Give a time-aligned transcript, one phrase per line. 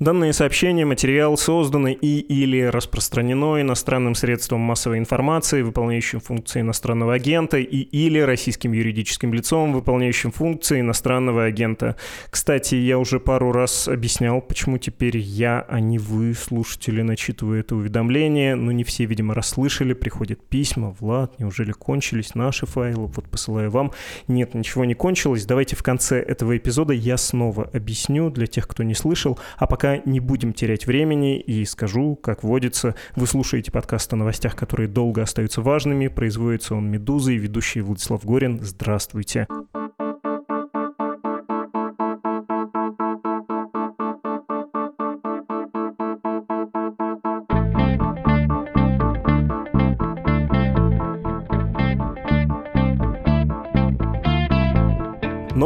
[0.00, 7.58] Данное сообщение, материал созданы и или распространено иностранным средством массовой информации, выполняющим функции иностранного агента,
[7.58, 11.96] и или российским юридическим лицом, выполняющим функции иностранного агента.
[12.30, 17.76] Кстати, я уже пару раз объяснял, почему теперь я, а не вы, слушатели, начитываю это
[17.76, 23.70] уведомление, но не все, видимо, расслышали, приходят письма, Влад, неужели кончились наши файлы, вот посылаю
[23.70, 23.92] вам.
[24.28, 28.82] Нет, ничего не кончилось, давайте в конце этого эпизода я снова объясню для тех, кто
[28.82, 34.12] не слышал, а пока не будем терять времени и скажу, как водится, вы слушаете подкаст
[34.12, 36.08] о новостях, которые долго остаются важными.
[36.08, 38.60] Производится он «Медузой», ведущий Владислав Горин.
[38.62, 39.00] Здравствуйте.
[39.00, 39.79] Здравствуйте.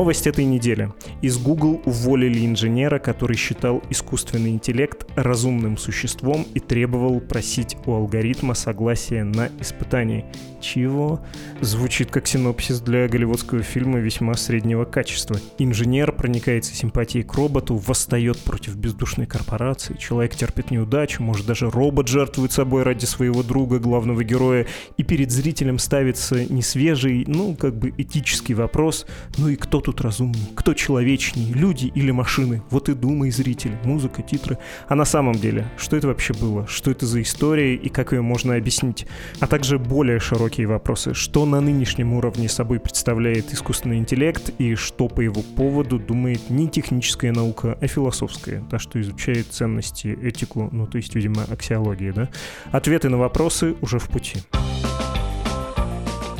[0.04, 0.92] Новость этой недели.
[1.22, 8.52] Из Google уволили инженера, который считал искусственный интеллект разумным существом и требовал просить у алгоритма
[8.52, 10.30] согласия на испытание.
[10.60, 11.20] Чего?
[11.62, 15.36] Звучит как синопсис для голливудского фильма весьма среднего качества.
[15.58, 22.08] Инженер проникается симпатией к роботу, восстает против бездушной корпорации, человек терпит неудачу, может даже робот
[22.08, 24.66] жертвует собой ради своего друга, главного героя,
[24.98, 29.06] и перед зрителем ставится не свежий, ну, как бы этический вопрос,
[29.38, 32.62] ну и кто тут разумнее, кто человечнее, люди или машины.
[32.70, 34.58] Вот и думай, зритель, музыка, титры.
[34.88, 36.66] А на самом деле, что это вообще было?
[36.66, 39.06] Что это за история и как ее можно объяснить?
[39.40, 41.14] А также более широкие вопросы.
[41.14, 46.68] Что на нынешнем уровне собой представляет искусственный интеллект и что по его поводу думает не
[46.68, 52.28] техническая наука, а философская, та, что изучает ценности, этику, ну то есть, видимо, аксиология, да?
[52.72, 54.38] Ответы на вопросы уже в пути.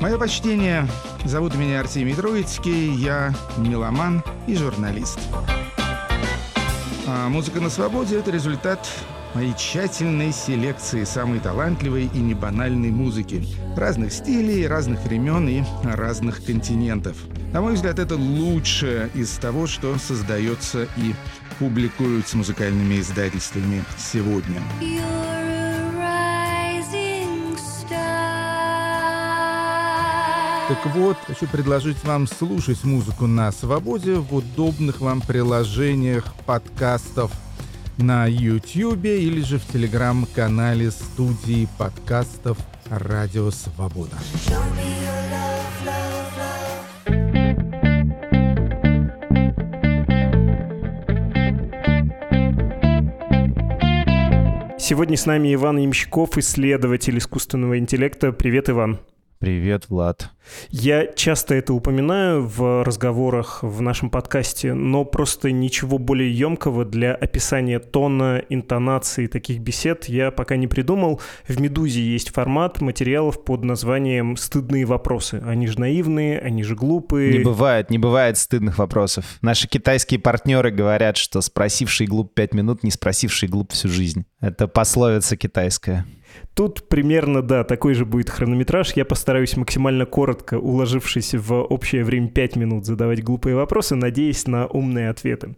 [0.00, 0.86] Мое почтение.
[1.24, 2.92] Зовут меня Артемий Троицкий.
[2.92, 5.18] Я меломан и журналист.
[7.06, 8.86] А музыка на свободе– это результат
[9.34, 13.42] моей тщательной селекции самой талантливой и небанальной музыки.
[13.74, 17.16] Разных стилей, разных времен и разных континентов.
[17.54, 21.14] На мой взгляд, это лучшее из того, что создается и
[21.58, 24.60] публикуется музыкальными издательствами сегодня.
[24.80, 25.43] You're
[30.66, 37.30] Так вот, хочу предложить вам слушать музыку на свободе в удобных вам приложениях подкастов
[37.98, 42.56] на YouTube или же в телеграм-канале студии подкастов
[42.88, 44.16] «Радио Свобода».
[54.78, 58.32] Сегодня с нами Иван Ямщиков, исследователь искусственного интеллекта.
[58.32, 58.98] Привет, Иван.
[59.44, 60.30] Привет, Влад.
[60.70, 67.14] Я часто это упоминаю в разговорах в нашем подкасте, но просто ничего более емкого для
[67.14, 71.20] описания тона, интонации таких бесед я пока не придумал.
[71.46, 75.42] В «Медузе» есть формат материалов под названием «Стыдные вопросы».
[75.44, 77.36] Они же наивные, они же глупые.
[77.36, 79.26] Не бывает, не бывает стыдных вопросов.
[79.42, 84.24] Наши китайские партнеры говорят, что спросивший глуп пять минут, не спросивший глуп всю жизнь.
[84.40, 86.06] Это пословица китайская.
[86.54, 88.92] Тут примерно, да, такой же будет хронометраж.
[88.94, 94.66] Я постараюсь максимально коротко, уложившись в общее время 5 минут, задавать глупые вопросы, надеясь на
[94.66, 95.56] умные ответы.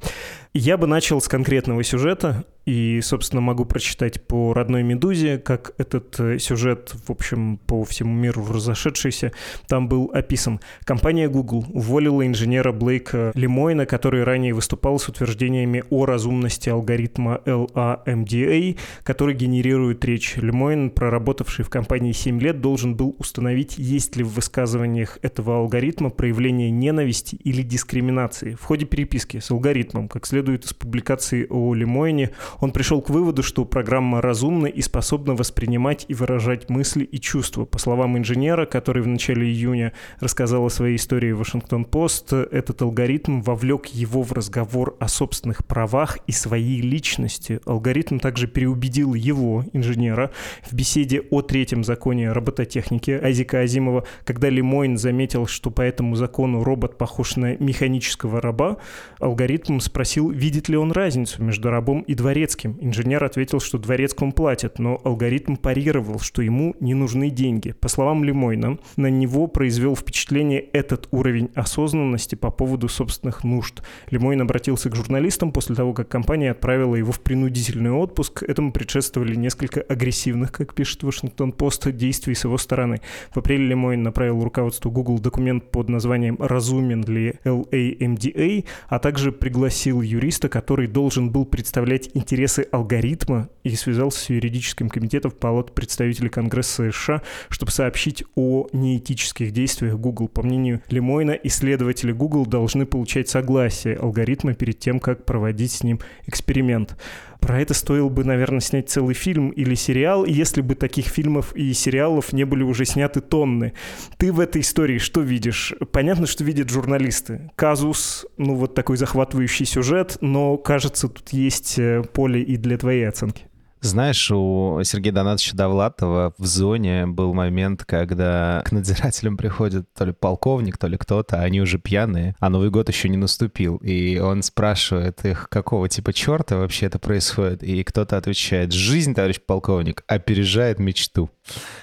[0.55, 6.19] Я бы начал с конкретного сюжета, и, собственно, могу прочитать по родной «Медузе», как этот
[6.19, 9.33] э, сюжет, в общем, по всему миру разошедшийся,
[9.69, 10.61] там был описан.
[10.85, 18.77] Компания Google уволила инженера Блейка Лемойна, который ранее выступал с утверждениями о разумности алгоритма LAMDA,
[19.05, 20.35] который генерирует речь.
[20.37, 26.11] Лемойн, проработавший в компании 7 лет, должен был установить, есть ли в высказываниях этого алгоритма
[26.11, 28.55] проявление ненависти или дискриминации.
[28.55, 33.43] В ходе переписки с алгоритмом, как следует из публикации о Лемойне, он пришел к выводу,
[33.43, 37.65] что программа разумна и способна воспринимать и выражать мысли и чувства.
[37.65, 43.41] По словам инженера, который в начале июня рассказал о своей истории в Вашингтон-Пост, этот алгоритм
[43.41, 47.61] вовлек его в разговор о собственных правах и своей личности.
[47.67, 50.31] Алгоритм также переубедил его, инженера,
[50.65, 56.65] в беседе о третьем законе робототехники Айзека Азимова, когда Лемойн заметил, что по этому закону
[56.65, 58.79] робот похож на механического раба,
[59.19, 62.79] алгоритм спросил, видит ли он разницу между рабом и дворецким Дворецким.
[62.81, 67.73] Инженер ответил, что Дворецкому платят, но алгоритм парировал, что ему не нужны деньги.
[67.73, 73.83] По словам Лемойна, на него произвел впечатление этот уровень осознанности по поводу собственных нужд.
[74.11, 78.45] Лемойн обратился к журналистам после того, как компания отправила его в принудительный отпуск.
[78.45, 83.01] Этому предшествовали несколько агрессивных, как пишет Вашингтон-Пост, действий с его стороны.
[83.35, 90.01] В апреле Лемойн направил руководству Google документ под названием «Разумен ли LAMDA», а также пригласил
[90.01, 92.36] юриста, который должен был представлять интересы
[92.71, 99.97] алгоритма и связался с юридическим комитетом Палат представителей Конгресса США, чтобы сообщить о неэтических действиях
[99.97, 100.29] Google.
[100.29, 106.01] По мнению Лемойна, исследователи Google должны получать согласие алгоритма перед тем, как проводить с ним
[106.27, 106.97] эксперимент.
[107.41, 111.73] Про это стоило бы, наверное, снять целый фильм или сериал, если бы таких фильмов и
[111.73, 113.73] сериалов не были уже сняты тонны.
[114.17, 115.75] Ты в этой истории что видишь?
[115.93, 117.51] Понятно, что видят журналисты.
[117.57, 123.09] Казус, ну вот такой захватывающий сюжет, но, кажется, тут есть э, поле и для твоей
[123.09, 123.45] оценки.
[123.87, 130.13] Знаешь, у Сергея Донатовича Довлатова в зоне был момент, когда к надзирателям приходит то ли
[130.13, 133.77] полковник, то ли кто-то, а они уже пьяные, а Новый год еще не наступил.
[133.77, 137.63] И он спрашивает их, какого типа черта вообще это происходит.
[137.63, 141.31] И кто-то отвечает, жизнь, товарищ полковник, опережает мечту.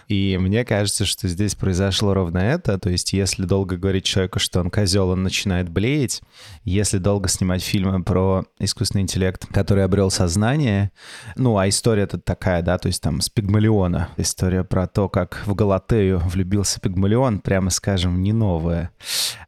[0.07, 2.77] И мне кажется, что здесь произошло ровно это.
[2.77, 6.21] То есть, если долго говорить человеку, что он козел, он начинает блеять.
[6.63, 10.91] Если долго снимать фильмы про искусственный интеллект, который обрел сознание,
[11.35, 14.09] ну, а история тут такая, да, то есть там с Пигмалиона.
[14.17, 18.91] История про то, как в Галатею влюбился Пигмалион, прямо скажем, не новая.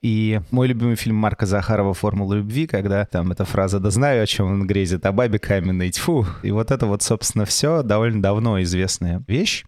[0.02, 4.28] И мой любимый фильм Марка Захарова «Формула любви», когда там эта фраза «Да знаю, о
[4.28, 6.26] чем он грезит, о бабе каменной, тьфу».
[6.44, 9.66] И вот это вот, собственно, все довольно давно известная вещь.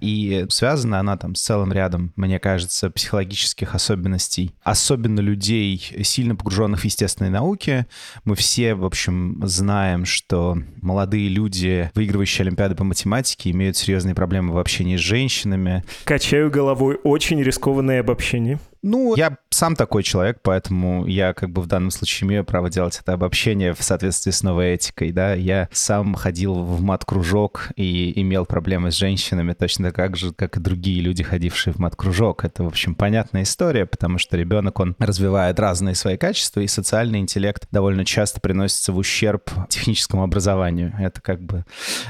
[0.00, 4.54] И связана она там с целым рядом, мне кажется, психологических особенностей.
[4.62, 7.86] Особенно людей, сильно погруженных в естественные науки.
[8.24, 14.52] Мы все, в общем, знаем, что молодые люди, выигрывающие Олимпиады по математике, имеют серьезные проблемы
[14.52, 15.84] в общении с женщинами.
[16.04, 18.58] Качаю головой очень рискованное обобщение.
[18.82, 22.98] Ну, я сам такой человек, поэтому я как бы в данном случае имею право делать
[22.98, 25.34] это обобщение в соответствии с новой этикой, да.
[25.34, 30.60] Я сам ходил в мат-кружок и имел проблемы с женщинами точно так же, как и
[30.60, 32.44] другие люди, ходившие в мат-кружок.
[32.44, 37.18] Это, в общем, понятная история, потому что ребенок, он развивает разные свои качества, и социальный
[37.18, 40.94] интеллект довольно часто приносится в ущерб техническому образованию.
[40.98, 41.66] Это как бы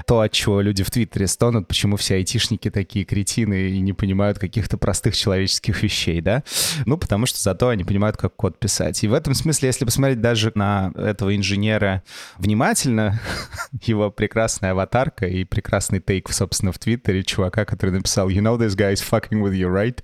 [0.06, 4.38] то, от чего люди в Твиттере стонут, почему все айтишники такие кретины и не понимают
[4.38, 6.44] каких-то простых человеческих вещей, да.
[6.86, 9.02] Ну, потому что зато они понимают, как код писать.
[9.04, 12.02] И в этом смысле, если посмотреть даже на этого инженера
[12.38, 13.20] внимательно,
[13.82, 18.76] его прекрасная аватарка и прекрасный тейк, собственно, в Твиттере чувака, который написал «You know this
[18.76, 19.98] guy is fucking with you, right?»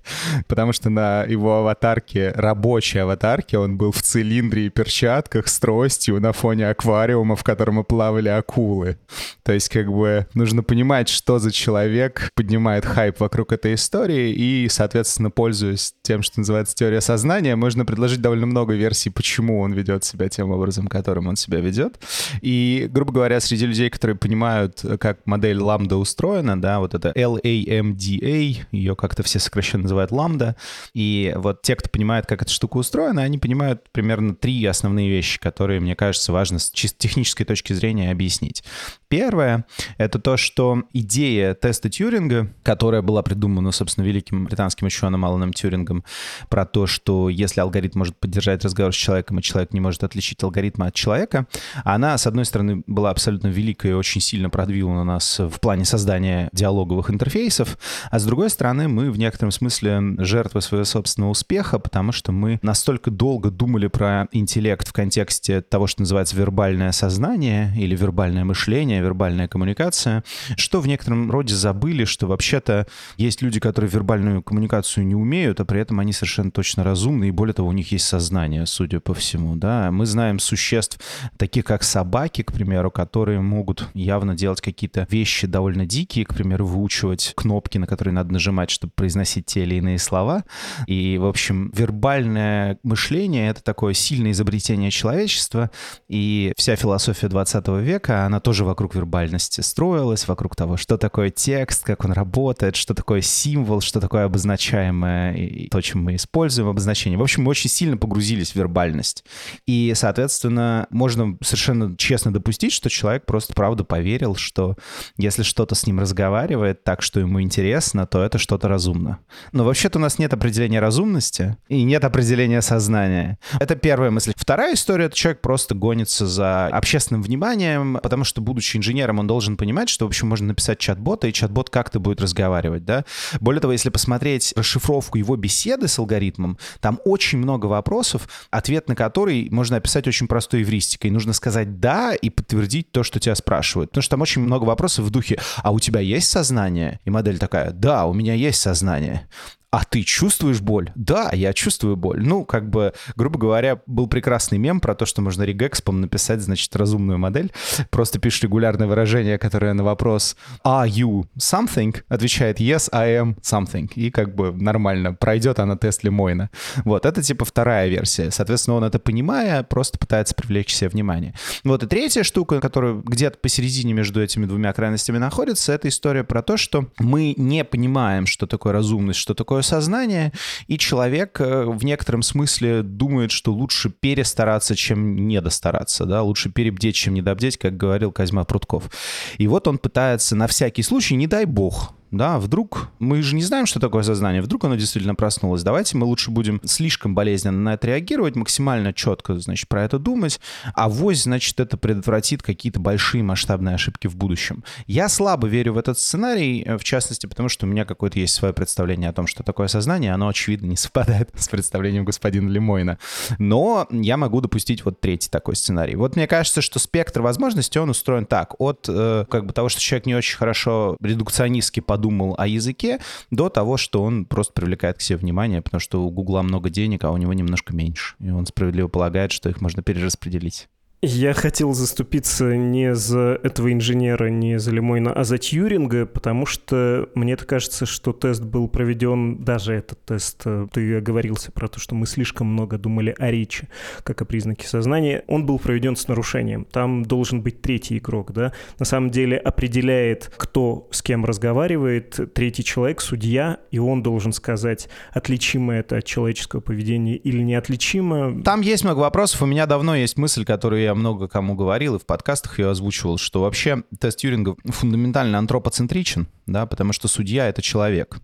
[0.47, 6.21] Потому что на его аватарке, рабочей аватарке, он был в цилиндре и перчатках с тростью
[6.21, 8.99] на фоне аквариума, в котором плавали акулы.
[9.43, 14.69] То есть, как бы, нужно понимать, что за человек поднимает хайп вокруг этой истории и,
[14.69, 20.05] соответственно, пользуясь тем, что называется теория сознания, можно предложить довольно много версий, почему он ведет
[20.05, 21.99] себя тем образом, которым он себя ведет.
[22.41, 28.57] И, грубо говоря, среди людей, которые понимают, как модель ламда устроена, да, вот это LAMDA,
[28.71, 30.55] ее как-то все сокращенно называют ламда,
[30.95, 35.41] и вот те, кто понимает, как эта штука устроена, они понимают примерно три основные вещи,
[35.41, 38.63] которые, мне кажется, важно с чисто технической точки зрения объяснить.
[39.09, 39.67] Первое—
[39.99, 46.05] это то, что идея теста Тьюринга, которая была придумана, собственно, великим британским ученым Аланом Тьюрингом,
[46.49, 50.43] про то, что если алгоритм может поддержать разговор с человеком, и человек не может отличить
[50.43, 51.47] алгоритма от человека,
[51.85, 56.49] она, с одной стороны, была абсолютно великая и очень сильно продвинула нас в плане создания
[56.53, 57.79] диалоговых интерфейсов,
[58.11, 62.59] а с другой стороны, мы в некотором смысле жертвы своего собственного успеха, потому что мы
[62.63, 68.96] настолько долго думали про интеллект в контексте того, что называется вербальное сознание или вербальное мышление,
[69.01, 70.25] вербальная коммуникация,
[70.57, 72.87] что в некотором роде забыли, что вообще-то
[73.17, 77.31] есть люди, которые вербальную коммуникацию не умеют, а при этом они совершенно точно разумны, и
[77.31, 79.91] более того, у них есть сознание, судя по всему, да.
[79.91, 80.99] Мы знаем существ,
[81.37, 86.67] таких как собаки, к примеру, которые могут явно делать какие-то вещи довольно дикие, к примеру,
[86.67, 90.45] выучивать кнопки, на которые надо нажимать, чтобы произносить те или иные слова.
[90.87, 95.71] И, в общем, вербальное мышление— это такое сильное изобретение человечества,
[96.09, 101.31] и вся философия 20 века, она тоже вокруг вокруг вербальности строилось, вокруг того, что такое
[101.31, 106.69] текст, как он работает, что такое символ, что такое обозначаемое, и то, чем мы используем
[106.69, 107.19] обозначение.
[107.19, 109.25] В общем, мы очень сильно погрузились в вербальность.
[109.67, 114.77] И, соответственно, можно совершенно честно допустить, что человек просто правда поверил, что
[115.17, 119.19] если что-то с ним разговаривает так, что ему интересно, то это что-то разумно.
[119.53, 123.39] Но вообще-то у нас нет определения разумности и нет определения сознания.
[123.59, 124.33] Это первая мысль.
[124.37, 129.57] Вторая история— это человек просто гонится за общественным вниманием, потому что, будучи инженером, он должен
[129.57, 133.05] понимать, что, в общем, можно написать чат-бота, и чат-бот как-то будет разговаривать, да.
[133.41, 138.95] Более того, если посмотреть расшифровку его беседы с алгоритмом, там очень много вопросов, ответ на
[138.95, 141.11] который можно описать очень простой эвристикой.
[141.11, 143.91] Нужно сказать «да» и подтвердить то, что тебя спрашивают.
[143.91, 147.39] Потому что там очень много вопросов в духе «а у тебя есть сознание?» И модель
[147.39, 149.29] такая «да, у меня есть сознание»
[149.77, 150.91] а ты чувствуешь боль?
[150.95, 152.27] Да, я чувствую боль.
[152.27, 156.75] Ну, как бы, грубо говоря, был прекрасный мем про то, что можно регэкспом написать, значит,
[156.75, 157.53] разумную модель.
[157.91, 163.93] Просто пишешь регулярное выражение, которое на вопрос «Are you something?» отвечает «Yes, I am something».
[163.97, 166.49] И как бы нормально, пройдет она тест Лемойна.
[166.87, 168.31] Вот, это типа вторая версия.
[168.31, 171.35] Соответственно, он это понимая, просто пытается привлечь себе внимание.
[171.65, 176.41] Вот, и третья штука, которая где-то посередине между этими двумя крайностями находится, это история про
[176.41, 180.33] то, что мы не понимаем, что такое разумность, что такое сознание,
[180.69, 186.95] и человек э, в некотором смысле думает, что лучше перестараться, чем недостараться, да, лучше перебдеть,
[186.95, 188.91] чем недобдеть, как говорил Козьма Прутков.
[189.39, 193.43] И вот он пытается на всякий случай, не дай бог, да, вдруг мы же не
[193.43, 195.63] знаем, что такое сознание, вдруг оно действительно проснулось.
[195.63, 200.41] Давайте мы лучше будем слишком болезненно на это реагировать, максимально четко, значит, про это думать,
[200.75, 204.65] а вось, значит, это предотвратит какие-то большие масштабные ошибки в будущем.
[204.87, 208.55] Я слабо верю в этот сценарий, в частности, потому что у меня какое-то есть свое
[208.55, 212.99] представление о том, что такое сознание, оно, очевидно, не совпадает с представлением господина Лемойна.
[213.39, 215.97] Но я могу допустить вот третий такой сценарий.
[215.97, 219.81] Вот мне кажется, что спектр возможностей, он устроен так, от э, как бы того, что
[219.81, 222.99] человек не очень хорошо редукционистски подумал, подумал о языке,
[223.31, 227.05] до того, что он просто привлекает к себе внимание, потому что у Гугла много денег,
[227.05, 228.17] а у него немножко меньше.
[228.21, 230.69] И он справедливо полагает, что их можно перераспределить.
[231.09, 237.09] Я хотел заступиться не за этого инженера, не за Лемойна, а за Тьюринга, потому что
[237.15, 241.95] мне кажется, что тест был проведен, даже этот тест, э, ты оговорился про то, что
[241.95, 243.69] мы слишком много думали о речи,
[244.03, 246.65] как о признаке сознания, он был проведен с нарушением.
[246.65, 248.53] Там должен быть третий игрок, да?
[248.81, 254.89] На самом деле определяет, кто с кем разговаривает, третий человек, судья, и он должен сказать,
[255.13, 258.43] отличимо это от человеческого поведения или неотличимо.
[258.43, 259.43] Там есть много вопросов.
[259.43, 263.19] У меня давно есть мысль, которую я много кому говорил и в подкастах ее озвучивал,
[263.19, 268.19] что вообще тест Тьюринга фундаментально антропоцентричен, да, потому что судья— это человек.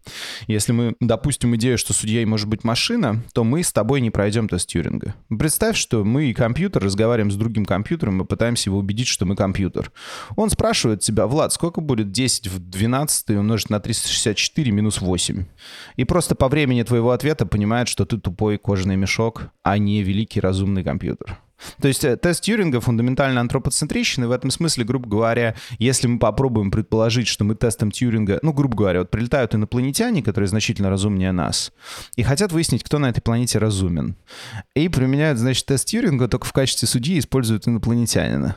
[0.47, 4.49] Если мы допустим идею, что судьей может быть машина, то мы с тобой не пройдем
[4.49, 5.15] тест Тьюринга.
[5.29, 9.37] Представь, что мы и компьютер разговариваем с другим компьютером и пытаемся его убедить, что мы
[9.37, 9.93] компьютер.
[10.37, 15.45] Он спрашивает тебя, Влад, сколько будет 10 в 12 умножить на 364 минус 8?
[15.97, 20.41] И просто по времени твоего ответа понимает, что ты тупой кожаный мешок, а не великий
[20.41, 21.39] разумный компьютер.
[21.81, 26.19] То есть э, тест Тьюринга фундаментально антропоцентричен, и в этом смысле, грубо говоря, если мы
[26.19, 31.33] попробуем предположить, что мы тестом Тьюринга, ну, грубо говоря, вот прилетают инопланетяне, которые значительно разумнее
[31.33, 31.73] нас,
[32.17, 34.17] и хотят выяснить, кто на этой планете разумен.
[34.75, 38.57] И применяют, значит, тест Тьюринга только в качестве судьи используют инопланетянина.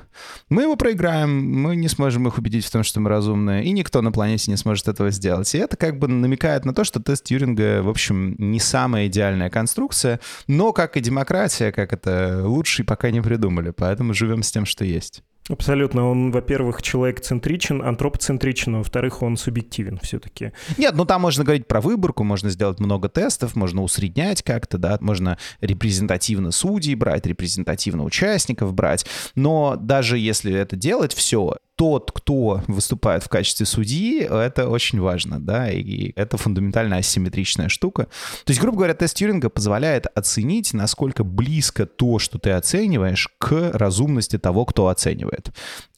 [0.49, 4.01] Мы его проиграем, мы не сможем их убедить в том, что мы разумные, и никто
[4.01, 5.53] на планете не сможет этого сделать.
[5.55, 9.49] И это как бы намекает на то, что тест Тьюринга, в общем, не самая идеальная
[9.49, 14.65] конструкция, но как и демократия, как это лучший пока не придумали, поэтому живем с тем,
[14.65, 15.21] что есть.
[15.49, 16.09] Абсолютно.
[16.09, 20.53] Он, во-первых, человек-центричен, антропоцентричен, а во-вторых, он субъективен все-таки.
[20.77, 24.97] Нет, ну там можно говорить про выборку, можно сделать много тестов, можно усреднять как-то, да,
[25.01, 32.61] можно репрезентативно судей брать, репрезентативно участников брать, но даже если это делать все, тот, кто
[32.67, 38.07] выступает в качестве судьи, это очень важно, да, и это фундаментально асимметричная штука.
[38.45, 43.71] То есть, грубо говоря, тест Тьюринга позволяет оценить, насколько близко то, что ты оцениваешь, к
[43.73, 45.51] разумности того, кто оценивает.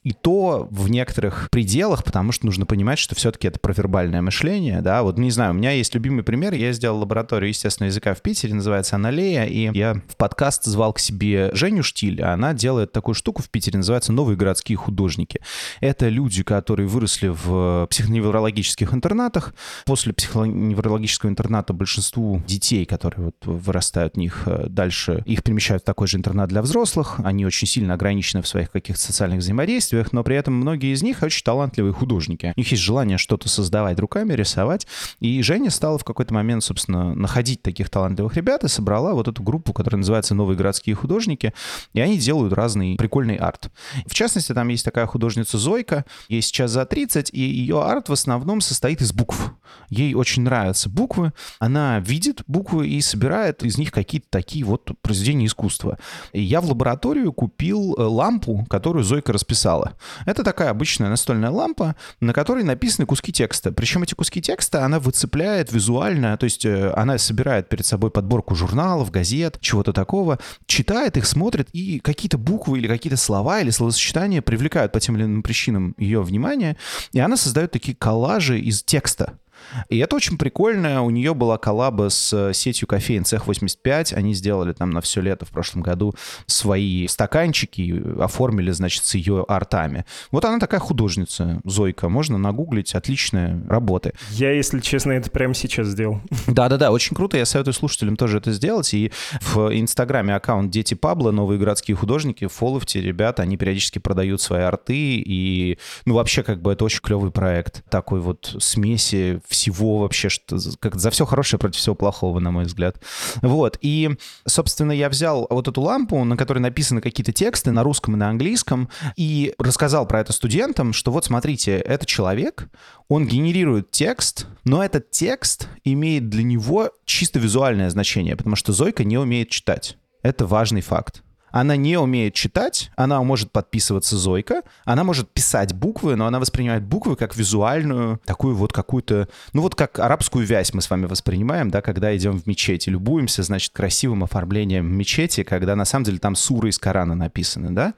[0.04, 4.80] И то в некоторых пределах, потому что нужно понимать, что все-таки это про вербальное мышление,
[4.80, 8.22] да, вот, не знаю, у меня есть любимый пример, я сделал лабораторию естественного языка в
[8.22, 12.92] Питере, называется Аналея, и я в подкаст звал к себе Женю Штиль, а она делает
[12.92, 15.40] такую штуку в Питере, называется «Новые городские художники».
[15.80, 19.54] Это люди, которые выросли в психоневрологических интернатах.
[19.84, 25.86] После психоневрологического интерната большинству детей, которые вот вырастают в них э, дальше, их перемещают в
[25.86, 27.16] такой же интернат для взрослых.
[27.24, 31.02] Они очень сильно ограничены в своих каких-то социальных взаимодействиях, действиях, но при этом многие из
[31.02, 32.52] них очень талантливые художники.
[32.56, 34.86] У них есть желание что-то создавать руками, рисовать.
[35.20, 39.42] И Женя стала в какой-то момент, собственно, находить таких талантливых ребят и собрала вот эту
[39.42, 41.52] группу, которая называется «Новые городские художники»,
[41.94, 43.70] и они делают разный прикольный арт.
[44.06, 48.12] В частности, там есть такая художница Зойка, ей сейчас за 30, и ее арт в
[48.12, 49.52] основном состоит из букв.
[49.90, 55.46] Ей очень нравятся буквы, она видит буквы и собирает из них какие-то такие вот произведения
[55.46, 55.98] искусства.
[56.32, 59.94] И я в лабораторию купил э, лампу, которую Зойка расписала.
[60.26, 63.72] Это такая обычная настольная лампа, на которой написаны куски текста.
[63.72, 68.54] Причем эти куски текста она выцепляет визуально, то есть э, она собирает перед собой подборку
[68.54, 74.42] журналов, газет, чего-то такого, читает их, смотрит, и какие-то буквы или какие-то слова или словосочетания
[74.42, 76.76] привлекают по тем или иным причинам ее внимание,
[77.12, 79.38] и она создает такие коллажи из текста.
[79.88, 81.02] И это очень прикольно.
[81.02, 84.12] У нее была коллаба с э, сетью кофеин Цех 85.
[84.12, 86.14] Они сделали там на все лето в прошлом году
[86.46, 90.04] свои стаканчики, оформили, значит, с ее артами.
[90.30, 92.08] Вот она такая художница, Зойка.
[92.08, 92.94] Можно нагуглить.
[92.94, 94.12] Отличная работа.
[94.30, 96.20] Я, если честно, это прямо сейчас сделал.
[96.46, 97.36] Да-да-да, очень круто.
[97.36, 98.92] Я советую слушателям тоже это сделать.
[98.94, 104.62] И в Инстаграме аккаунт Дети Пабло, новые городские художники, фолловте, ребята, они периодически продают свои
[104.62, 105.22] арты.
[105.24, 107.84] И, ну, вообще, как бы это очень клевый проект.
[107.90, 112.64] Такой вот смеси всего вообще, что как за все хорошее против всего плохого, на мой
[112.64, 113.00] взгляд.
[113.42, 114.10] Вот, и,
[114.46, 118.28] собственно, я взял вот эту лампу, на которой написаны какие-то тексты на русском и на
[118.28, 122.68] английском, и рассказал про это студентам, что вот смотрите, это человек,
[123.08, 129.04] он генерирует текст, но этот текст имеет для него чисто визуальное значение, потому что Зойка
[129.04, 129.96] не умеет читать.
[130.22, 131.22] Это важный факт.
[131.50, 136.84] Она не умеет читать, она может подписываться Зойка, она может писать буквы, но она воспринимает
[136.84, 141.70] буквы как визуальную, такую вот какую-то, ну вот как арабскую вязь мы с вами воспринимаем,
[141.70, 146.18] да, когда идем в мечеть и любуемся, значит, красивым оформлением мечети, когда на самом деле
[146.18, 147.94] там суры из Корана написаны, да.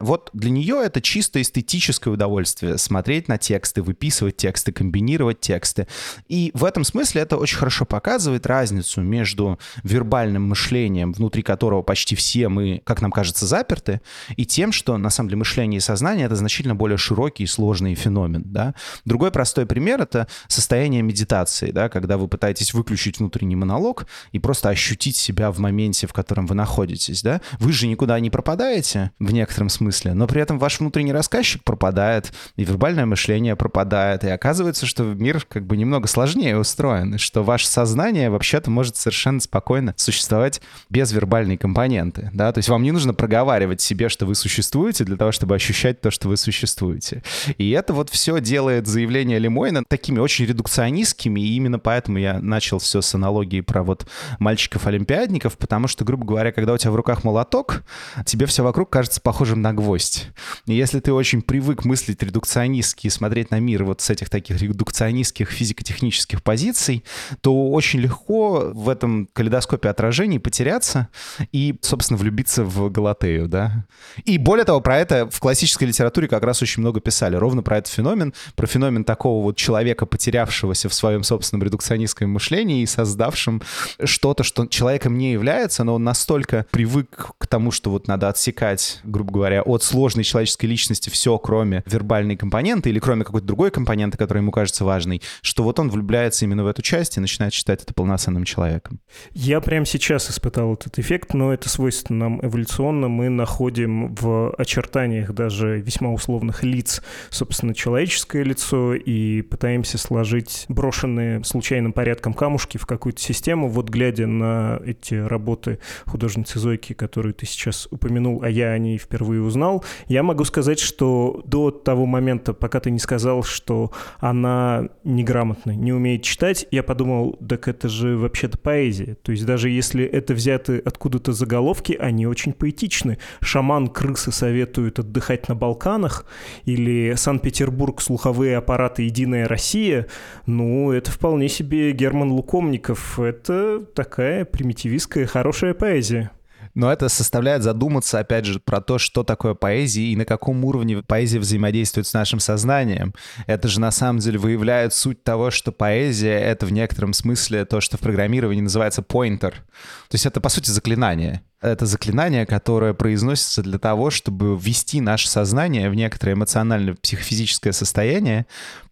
[0.00, 5.86] Вот для нее это чисто эстетическое удовольствие смотреть на тексты, выписывать тексты, комбинировать тексты.
[6.28, 12.16] И в этом смысле это очень хорошо показывает разницу между вербальным мышлением, внутри которого почти
[12.16, 14.00] все мы как нам кажется, заперты,
[14.36, 17.94] и тем, что на самом деле мышление и сознание— это значительно более широкий и сложный
[17.94, 18.42] феномен.
[18.46, 18.74] Да?
[19.04, 24.68] Другой простой пример— это состояние медитации, да, когда вы пытаетесь выключить внутренний монолог и просто
[24.68, 27.22] ощутить себя в моменте, в котором вы находитесь.
[27.22, 27.40] Да?
[27.58, 32.32] Вы же никуда не пропадаете в некотором смысле, но при этом ваш внутренний рассказчик пропадает,
[32.56, 37.42] и вербальное мышление пропадает, и оказывается, что мир как бы немного сложнее устроен, и что
[37.42, 42.30] ваше сознание вообще-то может совершенно спокойно существовать без вербальной компоненты.
[42.32, 42.52] Да?
[42.52, 46.00] То есть вам вам не нужно проговаривать себе, что вы существуете, для того, чтобы ощущать
[46.00, 47.22] то, что вы существуете.
[47.56, 52.80] И это вот все делает заявление Лемойна такими очень редукционистскими, и именно поэтому я начал
[52.80, 54.06] все с аналогии про вот
[54.40, 57.84] мальчиков-олимпиадников, потому что, грубо говоря, когда у тебя в руках молоток,
[58.26, 60.26] тебе все вокруг кажется похожим на гвоздь.
[60.66, 64.60] И если ты очень привык мыслить редукционистски и смотреть на мир вот с этих таких
[64.60, 67.04] редукционистских физико-технических позиций,
[67.42, 71.08] то очень легко в этом калейдоскопе отражений потеряться
[71.52, 73.84] и, собственно, влюбиться в Галатею, да.
[74.24, 77.36] И более того, про это в классической литературе как раз очень много писали.
[77.36, 82.82] Ровно про этот феномен, про феномен такого вот человека, потерявшегося в своем собственном редукционистском мышлении
[82.82, 83.62] и создавшим
[84.02, 89.00] что-то, что человеком не является, но он настолько привык к тому, что вот надо отсекать,
[89.04, 94.16] грубо говоря, от сложной человеческой личности все, кроме вербальной компоненты или кроме какой-то другой компоненты,
[94.16, 97.82] которая ему кажется важной, что вот он влюбляется именно в эту часть и начинает считать
[97.82, 99.00] это полноценным человеком.
[99.32, 102.61] Я прямо сейчас испытал этот эффект, но это свойственно нам эволюционно
[103.08, 111.44] мы находим в очертаниях даже весьма условных лиц, собственно, человеческое лицо и пытаемся сложить брошенные
[111.44, 113.68] случайным порядком камушки в какую-то систему.
[113.68, 118.98] Вот глядя на эти работы художницы Зойки, которую ты сейчас упомянул, а я о ней
[118.98, 124.88] впервые узнал, я могу сказать, что до того момента, пока ты не сказал, что она
[125.04, 129.16] неграмотна, не умеет читать, я подумал, так это же вообще-то поэзия.
[129.22, 133.18] То есть даже если это взяты откуда-то заголовки, они очень очень поэтичны.
[133.40, 136.26] Шаман крысы советует отдыхать на Балканах,
[136.64, 140.06] или Санкт-Петербург, слуховые аппараты «Единая Россия».
[140.46, 143.18] Ну, это вполне себе Герман Лукомников.
[143.18, 146.30] Это такая примитивистская хорошая поэзия.
[146.74, 151.02] Но это составляет задуматься, опять же, про то, что такое поэзия и на каком уровне
[151.02, 153.12] поэзия взаимодействует с нашим сознанием.
[153.46, 157.82] Это же на самом деле выявляет суть того, что поэзия— это в некотором смысле то,
[157.82, 159.50] что в программировании называется pointer.
[159.50, 161.42] То есть это, по сути, заклинание.
[161.62, 168.46] Это заклинание, которое произносится для того, чтобы ввести наше сознание в некоторое эмоционально-психофизическое состояние,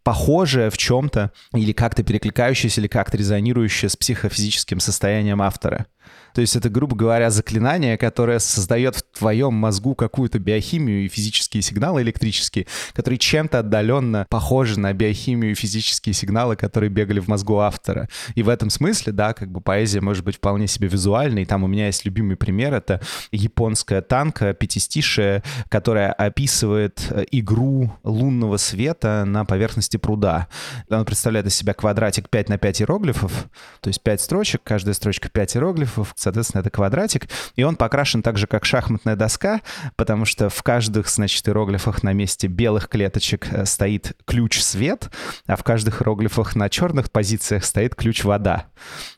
[0.05, 5.87] похожее в чем-то или как-то перекликающееся или как-то резонирующее с психофизическим состоянием автора.
[6.35, 11.63] То есть это, грубо говоря, заклинание, которое создает в твоем мозгу какую-то биохимию и физические
[11.63, 17.59] сигналы электрические, которые чем-то отдаленно похожи на биохимию и физические сигналы, которые бегали в мозгу
[17.59, 18.09] автора.
[18.35, 21.45] И в этом смысле, да, как бы поэзия может быть вполне себе визуальной.
[21.45, 23.01] Там у меня есть любимый пример, это
[23.33, 30.49] японская танка, пятистишая, которая описывает э, игру лунного света на поверхности пруда.
[30.89, 33.47] Она представляет из себя квадратик 5 на 5 иероглифов,
[33.81, 38.39] то есть 5 строчек, каждая строчка 5 иероглифов, соответственно, это квадратик, и он покрашен так
[38.39, 39.61] же, как шахматная доска,
[39.97, 45.11] потому что в каждых, значит, иероглифах на месте белых клеточек э, стоит ключ свет,
[45.47, 48.67] а в каждых иероглифах на черных позициях стоит ключ вода.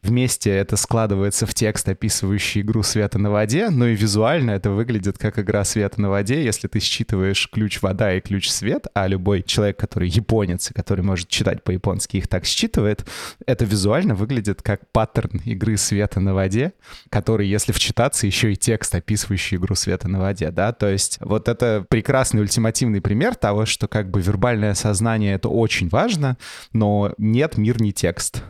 [0.03, 5.19] Вместе это складывается в текст, описывающий игру света на воде, но и визуально это выглядит
[5.19, 9.43] как игра света на воде, если ты считываешь ключ вода и ключ свет, а любой
[9.43, 13.07] человек, который японец, и который может читать по-японски, их так считывает,
[13.47, 16.73] это визуально выглядит как паттерн игры света на воде,
[17.11, 21.49] который, если вчитаться, еще и текст, описывающий игру света на воде, да, то есть вот
[21.49, 26.37] это прекрасный ультимативный пример того, что как бы вербальное сознание— это очень важно,
[26.73, 28.43] но нет, мир не текст.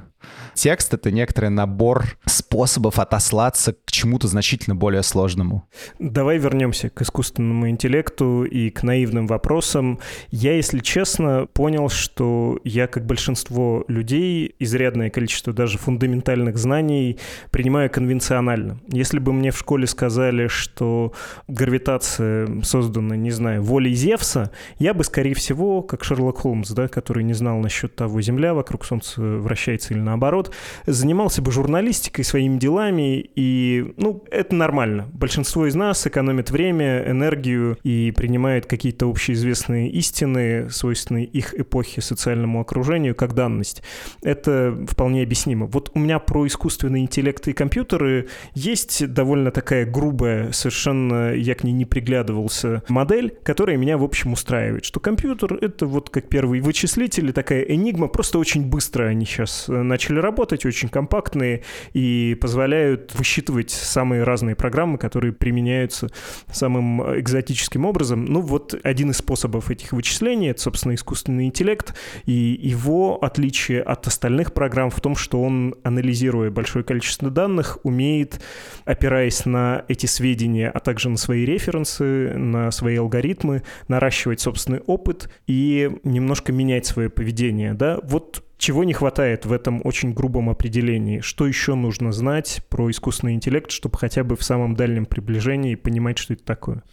[0.54, 5.68] Текст— это некоторый набор способов отослаться к чему-то значительно более сложному.
[5.98, 9.98] Давай вернемся к искусственному интеллекту и к наивным вопросам.
[10.30, 17.18] Я, если честно, понял, что я, как большинство людей, изрядное количество даже фундаментальных знаний
[17.50, 18.80] принимаю конвенционально.
[18.88, 21.12] Если бы мне в школе сказали, что
[21.48, 27.24] гравитация создана, не знаю, волей Зевса, я бы, скорее всего, как Шерлок Холмс, да, который
[27.24, 30.41] не знал насчет того, Земля вокруг Солнца вращается или наоборот,
[30.86, 35.08] занимался бы журналистикой, своими делами, и, ну, это нормально.
[35.12, 42.60] Большинство из нас экономит время, энергию и принимает какие-то общеизвестные истины, свойственные их эпохе, социальному
[42.60, 43.82] окружению, как данность.
[44.22, 45.66] Это вполне объяснимо.
[45.66, 51.64] Вот у меня про искусственный интеллект и компьютеры есть довольно такая грубая, совершенно я к
[51.64, 56.60] ней не приглядывался, модель, которая меня, в общем, устраивает, что компьютер— это вот как первый
[56.60, 63.70] вычислитель, такая энигма, просто очень быстро они сейчас начали работать, очень компактные и позволяют высчитывать
[63.70, 66.08] самые разные программы, которые применяются
[66.50, 68.24] самым экзотическим образом.
[68.24, 74.06] Ну вот один из способов этих вычислений— это, собственно, искусственный интеллект, и его отличие от
[74.06, 78.40] остальных программ в том, что он, анализируя большое количество данных, умеет,
[78.84, 85.30] опираясь на эти сведения, а также на свои референсы, на свои алгоритмы, наращивать собственный опыт
[85.46, 87.74] и немножко менять свое поведение.
[87.74, 87.98] Да?
[88.02, 91.18] Вот чего не хватает в этом очень грубом определении?
[91.18, 96.18] Что еще нужно знать про искусственный интеллект, чтобы хотя бы в самом дальнем приближении понимать,
[96.18, 96.84] что это такое?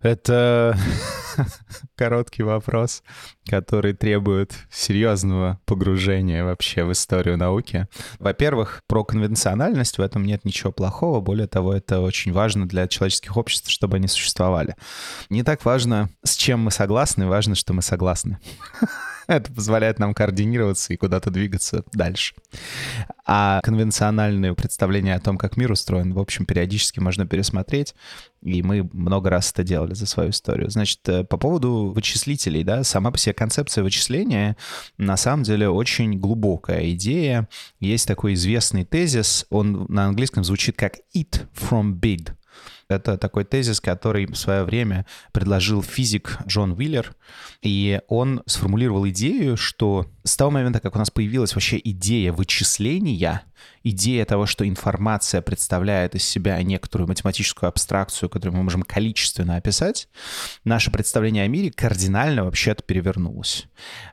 [0.00, 0.78] Это
[1.94, 3.02] короткий вопрос,
[3.48, 7.88] который требует серьезного погружения вообще в историю науки.
[8.18, 11.20] Во-первых, про конвенциональность в этом нет ничего плохого.
[11.20, 14.76] Более того, это очень важно для человеческих обществ, чтобы они существовали.
[15.30, 18.38] Не так важно, с чем мы согласны, важно, что мы согласны.
[19.30, 22.34] Это позволяет нам координироваться и куда-то двигаться дальше.
[23.24, 27.94] А конвенциональные представления о том, как мир устроен, в общем, периодически можно пересмотреть.
[28.42, 30.68] И мы много раз это делали за свою историю.
[30.68, 34.56] Значит, э, по поводу вычислителей, да, сама по себе концепция вычисления
[34.98, 37.48] на самом деле очень глубокая идея.
[37.80, 42.32] Есть такой известный тезис, он на английском звучит как «eat from big»,
[42.90, 47.14] это такой тезис, который в свое время предложил физик Джон Уиллер,
[47.62, 53.44] и он сформулировал идею, что с того момента, как у нас появилась вообще идея вычисления,
[53.82, 60.08] идея того, что информация представляет из себя некоторую математическую абстракцию, которую мы можем количественно описать,
[60.64, 63.66] наше представление о мире кардинально вообще-то перевернулось.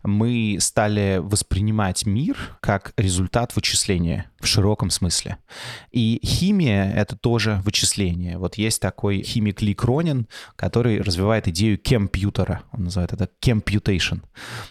[0.04, 5.38] Мы стали воспринимать мир как результат вычисления в широком смысле.
[5.92, 8.38] И химия— это тоже вычисление.
[8.38, 12.62] Вот есть такой химик Ли Кронин, который развивает идею компьютера.
[12.72, 14.22] Он называет это computation.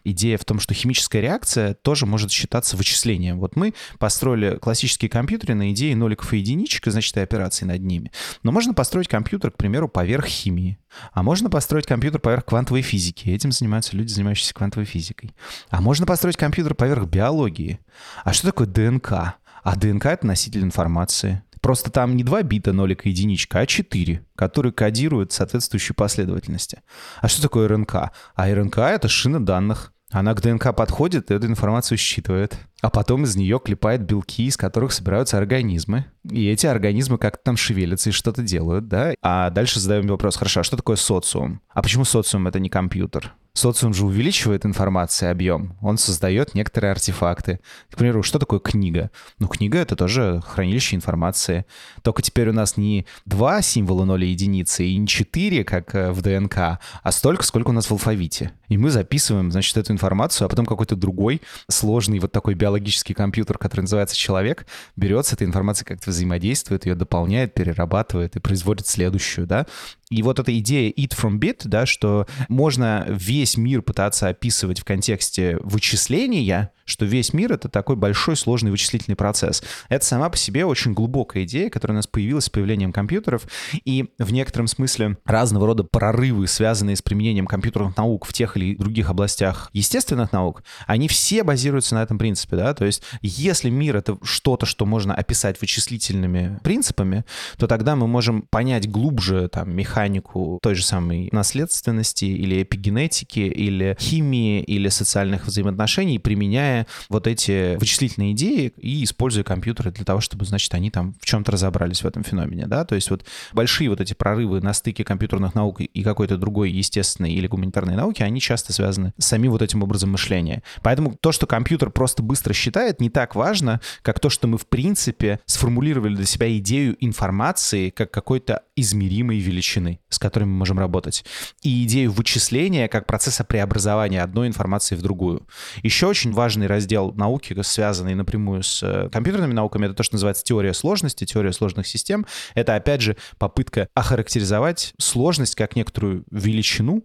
[0.05, 3.41] Идея в том, что химическая реакция тоже может считаться вычислением.
[3.41, 7.83] Вот мы построили классические компьютеры на идее ноликов и единичек, и, значит, и операций над
[7.83, 8.11] ними.
[8.43, 10.77] Но можно построить компьютер, к примеру, поверх химии.
[11.13, 13.29] А можно построить компьютер поверх квантовой физики.
[13.29, 15.37] Этим занимаются люди, занимающиеся квантовой физикой.
[15.71, 17.79] А можно построить компьютер поверх биологии.
[18.25, 19.13] А что такое ДНК?
[19.13, 21.45] А ДНК— это носитель информации.
[21.61, 26.83] Просто там не два бита, нолика, единичка, а четыре, которые кодируют соответствующей последовательности.
[27.21, 27.95] А что такое РНК?
[28.35, 29.93] А РНК— это шина данных.
[30.17, 32.59] Она к ДНК подходит эту информацию считывает.
[32.81, 36.07] А потом из нее клепает белки, из которых собираются организмы.
[36.25, 39.13] И эти организмы как-то там шевелятся и что-то делают, да?
[39.21, 41.61] А дальше задаем вопрос, хорошо, а что такое социум?
[41.69, 43.35] А почему социум— это не компьютер?
[43.57, 45.79] Социум же увеличивает информацию, объем.
[45.81, 47.61] Он создает некоторые артефакты.
[47.91, 49.11] К примеру, что такое книга?
[49.39, 51.65] Ну, книга— это тоже хранилище информации.
[52.03, 56.21] Только теперь у нас не два символа ноля единицы и не четыре, как э, в
[56.21, 56.59] ДНК,
[57.03, 58.53] а столько, сколько у нас в алфавите.
[58.69, 61.41] И мы записываем, значит, эту информацию, а потом какой-то другой
[61.71, 64.67] сложный вот такой биологический компьютер, который называется человек,
[64.97, 69.67] берет с этой информацией, как-то взаимодействует, ее дополняет, перерабатывает и производит следующую, да.
[70.11, 74.85] И вот эта идея eat from bit, да, что можно весь мир пытаться описывать в
[74.85, 79.63] контексте вычисления, что весь мир— это такой большой сложный вычислительный процесс.
[79.89, 83.47] Это сама по себе очень глубокая идея, которая у нас появилась с появлением компьютеров,
[83.85, 88.77] и в некотором смысле разного рода прорывы, связанные с применением компьютерных наук в тех или
[88.77, 93.97] других областях естественных наук, они все базируются на этом принципе, да, то есть если мир—
[93.99, 97.25] это что-то, что можно описать вычислительными принципами,
[97.59, 103.97] то тогда мы можем понять глубже там механику той же самой наследственности или эпигенетики, или
[104.01, 110.45] химии, или социальных взаимоотношений, применяя вот эти вычислительные идеи и используя компьютеры для того, чтобы,
[110.45, 114.01] значит, они там в чем-то разобрались в этом феномене, да, то есть вот большие вот
[114.01, 118.73] эти прорывы на стыке компьютерных наук и какой-то другой естественной или гуманитарной науки, они часто
[118.73, 120.63] связаны с самим вот этим образом мышления.
[120.83, 124.67] Поэтому то, что компьютер просто быстро считает, не так важно, как то, что мы в
[124.67, 131.25] принципе сформулировали для себя идею информации как какой-то измеримой величины с которыми мы можем работать,
[131.63, 135.49] и идею вычисления как процесса преобразования одной информации в другую.
[135.83, 140.45] Еще очень важный раздел науки, связанный напрямую с э, компьютерными науками, это то, что называется
[140.45, 142.25] теория сложности, теория сложных систем.
[142.55, 147.03] Это, опять же, попытка охарактеризовать сложность как некоторую величину,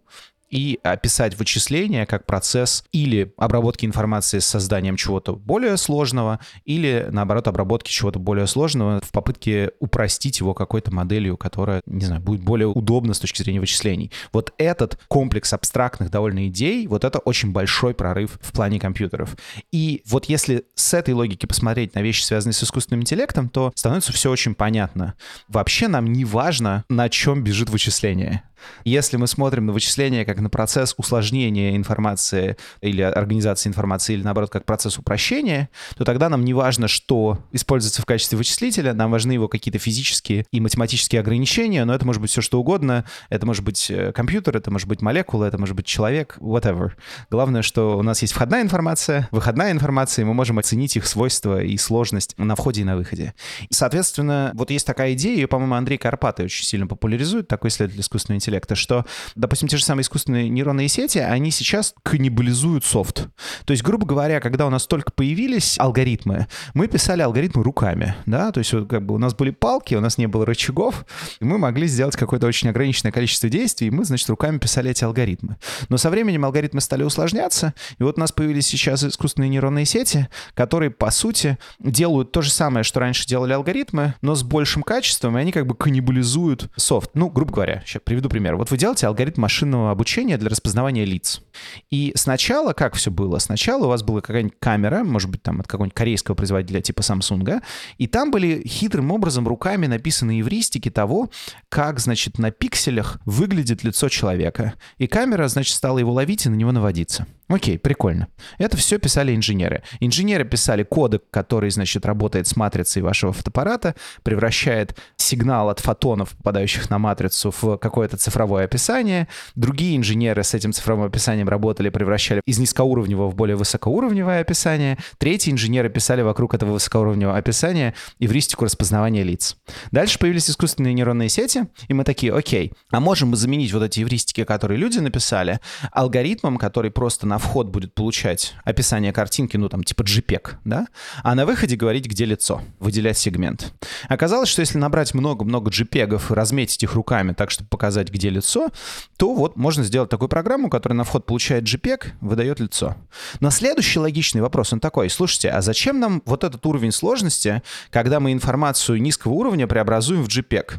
[0.52, 7.48] и описать вычисления как процесс или обработки информации с созданием чего-то более сложного, или, наоборот,
[7.48, 12.68] обработки чего-то более сложного в попытке упростить его какой-то моделью, которая, не знаю, будет более
[12.68, 14.12] удобна с точки зрения вычислений.
[14.34, 19.36] Вот этот комплекс абстрактных довольно идей, вот это очень большой прорыв в плане компьютеров.
[19.72, 24.12] И вот если с этой логики посмотреть на вещи, связанные с искусственным интеллектом, то становится
[24.12, 25.14] все очень понятно.
[25.48, 28.44] Вообще нам не важно, на чем бежит вычисление.
[28.84, 34.50] Если мы смотрим на вычисление как на процесс усложнения информации или организации информации, или наоборот,
[34.50, 39.34] как процесс упрощения, то тогда нам не важно, что используется в качестве вычислителя, нам важны
[39.34, 43.64] его какие-то физические и математические ограничения, но это может быть все что угодно, это может
[43.64, 46.92] быть э, компьютер, это может быть молекула, это может быть человек, whatever.
[47.30, 51.62] Главное, что у нас есть входная информация, выходная информация, и мы можем оценить их свойства
[51.62, 53.34] и сложность на входе и на выходе.
[53.70, 58.02] И, соответственно, вот есть такая идея, ее, по-моему, Андрей Карпатый очень сильно популяризует, такой исследователь
[58.02, 63.28] искусственного интеллекта, интеллекта, что, допустим, те же самые искусственные нейронные сети, они сейчас каннибализуют софт.
[63.66, 68.52] То есть, грубо говоря, когда у нас только появились алгоритмы, мы писали алгоритмы руками, да,
[68.52, 71.06] то есть вот как бы у нас были палки, у нас не было рычагов,
[71.40, 75.04] и мы могли сделать какое-то очень ограниченное количество действий, и мы, значит, руками писали эти
[75.04, 75.58] алгоритмы.
[75.90, 80.28] Но со временем алгоритмы стали усложняться, и вот у нас появились сейчас искусственные нейронные сети,
[80.54, 85.38] которые, по сути, делают то же самое, что раньше делали алгоритмы, но с большим качеством,
[85.38, 87.12] и они как бы каннибализуют софт.
[87.14, 88.56] Ну, грубо говоря, сейчас приведу пример пример.
[88.56, 91.44] Вот вы делаете алгоритм машинного обучения для распознавания лиц.
[91.92, 93.38] И сначала как все было?
[93.38, 97.62] Сначала у вас была какая-нибудь камера, может быть, там от какого-нибудь корейского производителя типа Samsung,
[98.00, 101.30] и там были хитрым образом руками написаны евристики того,
[101.70, 104.74] как, значит, на пикселях выглядит лицо человека.
[104.98, 107.28] И камера, значит, стала его ловить и на него наводиться.
[107.52, 108.28] Окей, прикольно.
[108.60, 109.84] Это все писали инженеры.
[110.00, 116.90] Инженеры писали кодек, который, значит, работает с матрицей вашего фотоаппарата, превращает сигнал от фотонов, попадающих
[116.90, 119.28] на матрицу, в какое-то цифровое описание.
[119.56, 124.98] Другие инженеры с этим цифровым описанием работали, превращали из низкоуровневого в более высокоуровневое описание.
[125.18, 129.58] Третьи инженеры писали вокруг этого высокоуровневого описания эвристику распознавания лиц.
[129.92, 134.02] Дальше появились искусственные нейронные сети, и мы такие, окей, а можем мы заменить вот эти
[134.02, 135.60] эвристики, которые люди написали,
[135.92, 140.88] алгоритмом, который просто на вход будет получать описание картинки, ну там типа JPEG, да,
[141.24, 143.74] а на выходе говорить, где лицо, выделять сегмент.
[144.08, 148.70] Оказалось, что если набрать много-много JPEG и разметить их руками так, чтобы показать, где лицо,
[149.18, 152.96] то вот можно сделать такую программу, которая на вход получает JPEG, выдает лицо.
[153.40, 158.20] Но следующий логичный вопрос, он такой, слушайте, а зачем нам вот этот уровень сложности, когда
[158.20, 160.74] мы информацию низкого уровня преобразуем в JPEG?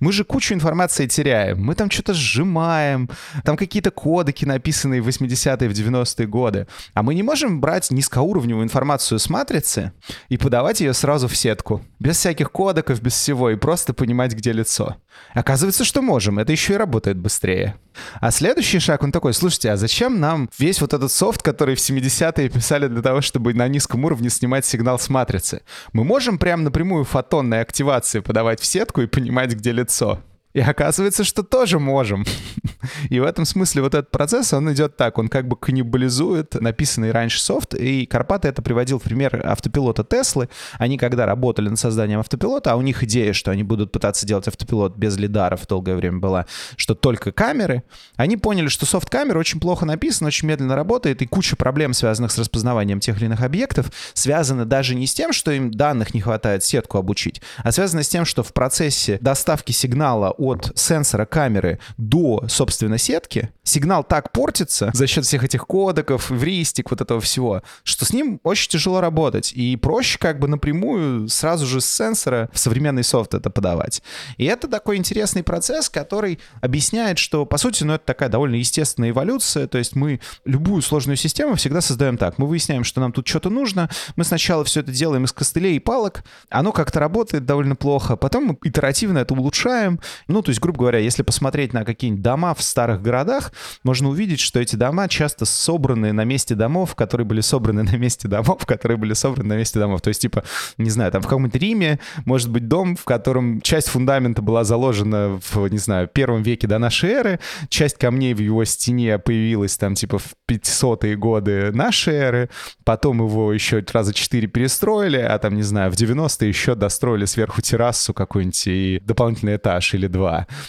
[0.00, 3.10] Мы же кучу информации теряем, мы там что-то сжимаем,
[3.44, 6.66] там какие-то кодеки написанные в 80-е, в 90 90-е годы.
[6.94, 9.92] А мы не можем брать низкоуровневую информацию с матрицы
[10.28, 14.52] и подавать ее сразу в сетку, без всяких кодеков, без всего, и просто понимать, где
[14.52, 14.96] лицо.
[15.34, 17.76] Оказывается, что можем, это еще работает быстрее.
[18.20, 21.78] А следующий шаг, он такой, слушайте, а зачем нам весь вот этот софт, который в
[21.78, 25.62] 70-е писали для того, чтобы на низком уровне снимать сигнал с матрицы?
[25.92, 30.20] Мы можем прямо напрямую фотонной активации подавать в сетку и понимать, где лицо.
[30.56, 32.24] И оказывается, что тоже можем.
[33.10, 37.10] И в этом смысле вот этот процесс, он идет так, он как бы каннибализует написанный
[37.10, 40.48] раньше софт, и Карпаты это приводил в пример автопилота Теслы.
[40.78, 44.48] Они когда работали над созданием автопилота, а у них идея, что они будут пытаться делать
[44.48, 47.82] автопилот без лидаров долгое время была, что только камеры,
[48.16, 52.38] они поняли, что софт-камера очень плохо написан, очень медленно работает, и куча проблем, связанных с
[52.38, 56.64] распознаванием тех или иных объектов, связаны даже не с тем, что им данных не хватает
[56.64, 62.44] сетку обучить, а связаны с тем, что в процессе доставки сигнала от сенсора камеры до,
[62.48, 68.04] собственно, сетки, сигнал так портится за счет всех этих кодеков, вристик, вот этого всего, что
[68.04, 69.52] с ним очень тяжело работать.
[69.52, 74.02] И проще как бы напрямую сразу же с сенсора в современный софт это подавать.
[74.36, 79.10] И это такой интересный процесс, который объясняет, что, по сути, ну, это такая довольно естественная
[79.10, 82.38] эволюция, то есть мы любую сложную систему всегда создаем так.
[82.38, 85.80] Мы выясняем, что нам тут что-то нужно, мы сначала все это делаем из костылей и
[85.80, 90.00] палок, оно как-то работает довольно плохо, потом мы итеративно это улучшаем.
[90.28, 94.40] Ну, то есть, грубо говоря, если посмотреть на какие-нибудь дома в старых городах, можно увидеть,
[94.40, 98.98] что эти дома часто собраны на месте домов, которые были собраны на месте домов, которые
[98.98, 100.00] были собраны на месте домов.
[100.02, 100.44] То есть, типа,
[100.78, 105.40] не знаю, там в каком-нибудь Риме может быть дом, в котором часть фундамента была заложена
[105.50, 109.94] в, не знаю, первом веке до нашей эры, часть камней в его стене появилась там,
[109.94, 112.50] типа, в 500-е годы нашей эры,
[112.84, 117.60] потом его еще раза четыре перестроили, а там, не знаю, в 90-е еще достроили сверху
[117.60, 120.25] террасу какую-нибудь и дополнительный этаж или два.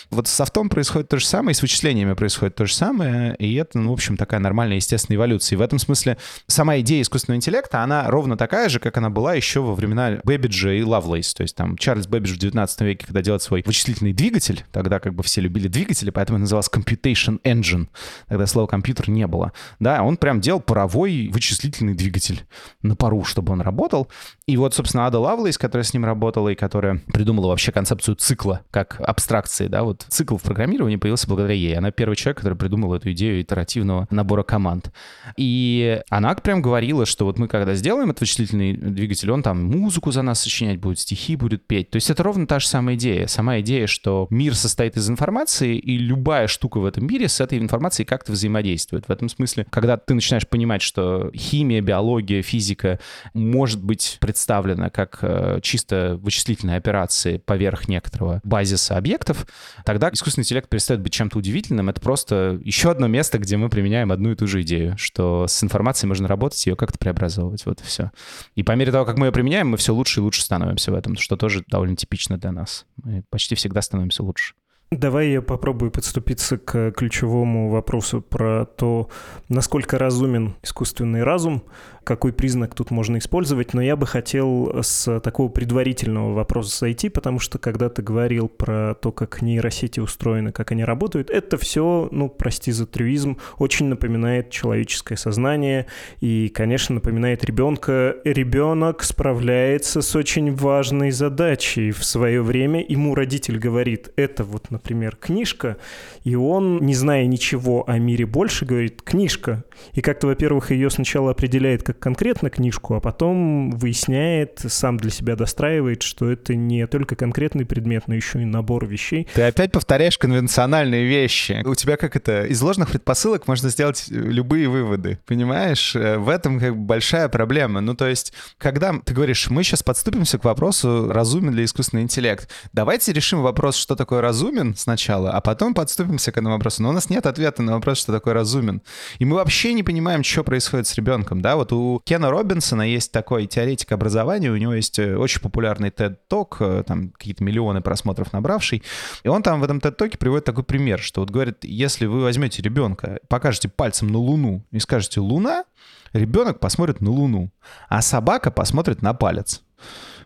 [0.09, 3.55] Вот с софтом происходит то же самое, и с вычислениями происходит то же самое, и
[3.55, 5.55] это, ну, в общем, такая нормальная естественная эволюция.
[5.55, 6.17] И в этом смысле
[6.47, 10.73] сама идея искусственного интеллекта, она ровно такая же, как она была еще во времена Бэббиджа
[10.73, 11.33] и Лавлейс.
[11.33, 15.13] То есть там Чарльз Бэббидж в 19 веке, когда делал свой вычислительный двигатель, тогда как
[15.13, 17.87] бы все любили двигатели, поэтому назывался Computation Engine.
[18.27, 19.53] Тогда слова компьютер не было.
[19.79, 22.45] Да, он прям делал паровой вычислительный двигатель
[22.81, 24.07] на пару, чтобы он работал.
[24.45, 28.61] И вот, собственно, Ада Лавлейс, которая с ним работала и которая придумала вообще концепцию цикла
[28.71, 28.99] как
[29.47, 31.77] абстракции, да, вот цикл в программировании появился благодаря ей.
[31.77, 34.91] Она первый человек, который придумал эту идею итеративного набора команд.
[35.37, 40.11] И она прям говорила, что вот мы когда сделаем этот вычислительный двигатель, он там музыку
[40.11, 41.89] за нас сочинять будет, стихи будет петь.
[41.89, 43.27] То есть это ровно та же самая идея.
[43.27, 47.57] Сама идея, что мир состоит из информации, и любая штука в этом мире с этой
[47.57, 49.07] информацией как-то взаимодействует.
[49.07, 52.99] В этом смысле, когда ты начинаешь понимать, что химия, биология, физика
[53.33, 59.47] может быть представлена как э, чисто вычислительные операции поверх некоторого базиса объектов,
[59.83, 61.89] тогда искусственный интеллект перестает быть чем-то удивительным.
[61.89, 65.63] Это просто еще одно место, где мы применяем одну и ту же идею, что с
[65.63, 67.65] информацией можно работать, ее как-то преобразовывать.
[67.65, 68.11] Вот и все.
[68.55, 70.95] И по мере того, как мы ее применяем, мы все лучше и лучше становимся в
[70.95, 72.85] этом, что тоже довольно типично для нас.
[73.03, 74.53] Мы почти всегда становимся лучше.
[74.89, 79.09] Давай я попробую подступиться к ключевому вопросу про то,
[79.49, 81.63] насколько разумен искусственный разум
[82.07, 87.39] какой признак тут можно использовать, но я бы хотел с такого предварительного вопроса сойти, потому
[87.39, 92.29] что когда ты говорил про то, как нейросети устроены, как они работают, это все, ну,
[92.29, 95.87] прости за трюизм, очень напоминает человеческое сознание
[96.21, 98.15] и, конечно, напоминает ребенка.
[98.23, 102.85] Ребенок справляется с очень важной задачей в свое время.
[102.87, 105.75] Ему родитель говорит, это вот, например, книжка,
[106.23, 109.65] и он, не зная ничего о мире больше, говорит, книжка.
[109.91, 115.35] И как-то, во-первых, ее сначала определяет как конкретно книжку, а потом выясняет, сам для себя
[115.35, 119.27] достраивает, что это не только конкретный предмет, но еще и набор вещей.
[119.33, 121.63] Ты опять повторяешь конвенциональные вещи.
[121.65, 125.95] У тебя как это, из ложных предпосылок можно сделать э, любые выводы, понимаешь?
[125.95, 127.81] Э, в этом как бы большая проблема.
[127.81, 132.49] Ну, то есть, когда ты говоришь, мы сейчас подступимся к вопросу, разумен ли искусственный интеллект,
[132.73, 136.83] давайте решим вопрос, что такое разумен сначала, а потом подступимся к этому вопросу.
[136.83, 138.81] Но у нас нет ответа на вопрос, что такое разумен.
[139.19, 141.55] И мы вообще не понимаем, что происходит с ребенком, да?
[141.55, 146.57] Вот у Кена Робинсона есть такой теоретик образования, у него есть э, очень популярный TED-ток,
[146.59, 148.83] э, там какие-то миллионы просмотров набравший,
[149.23, 152.61] и он там в этом TED-токе приводит такой пример, что вот говорит, если вы возьмете
[152.61, 155.65] ребенка, покажете пальцем на Луну и скажете «Луна»,
[156.13, 157.51] ребенок посмотрит на Луну,
[157.89, 159.63] а собака посмотрит на палец.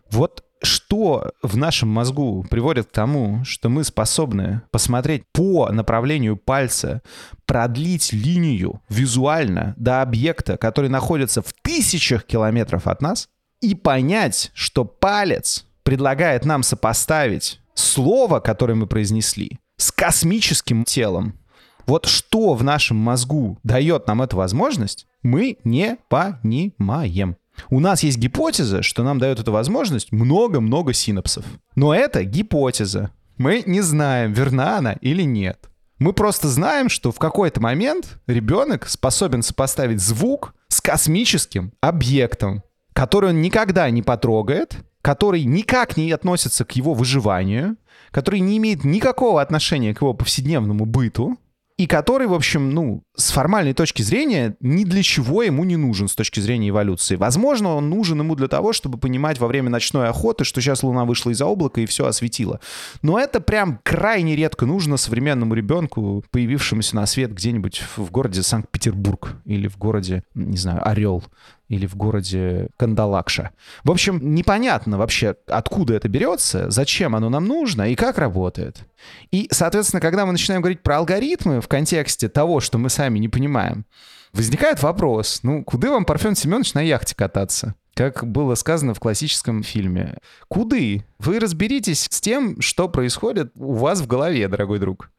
[0.10, 7.02] Вот что в нашем мозгу приводит к тому, что мы способны посмотреть по направлению пальца,
[7.45, 13.30] продлить линию визуально до объекта, который находится в тысячах километров от нас,
[13.62, 21.39] и понять, что палец предлагает нам сопоставить слово, которое мы произнесли, с космическим телом.
[21.88, 27.38] Вот что в нашем мозгу дает нам эту возможность, мы не понимаем.
[27.69, 31.45] У нас есть гипотеза, что нам дает эту возможность много-много синапсов.
[31.76, 33.12] Но это гипотеза.
[33.38, 35.69] Мы не знаем, верна она или нет.
[36.00, 43.30] Мы просто знаем, что в какой-то момент ребенок способен сопоставить звук с космическим объектом, который
[43.30, 47.78] он никогда не потрогает, который никак не относится к его выживанию,
[48.12, 51.38] который не имеет никакого отношения к его повседневному быту,
[51.78, 56.08] и который, в общем, ну, с формальной точки зрения, ни для чего ему не нужен
[56.08, 57.15] с точки зрения эволюции.
[57.15, 61.06] Возможно, он нужен ему для того, чтобы понимать во время ночной охоты, что сейчас Луна
[61.06, 62.60] вышла из-за облака и все осветила.
[63.02, 69.36] Но это прям крайне редко нужно современному ребенку, появившемуся на свет где-нибудь в городе Санкт-Петербург
[69.45, 71.24] или в городе, не знаю, Орел
[71.71, 73.52] или в городе Кандалакша.
[73.86, 78.86] В общем, непонятно вообще, откуда это берется, зачем оно нам нужно и как работает.
[79.32, 83.29] И, соответственно, когда мы начинаем говорить про алгоритмы в контексте того, что мы сами не
[83.29, 83.85] понимаем,
[84.33, 87.75] возникает вопрос, ну, куда вам Парфен Семенович на яхте кататься?
[87.93, 90.17] Как было сказано в классическом фильме.
[90.47, 91.05] Куды?
[91.19, 95.11] Вы разберитесь с тем, что происходит у вас в голове, дорогой друг.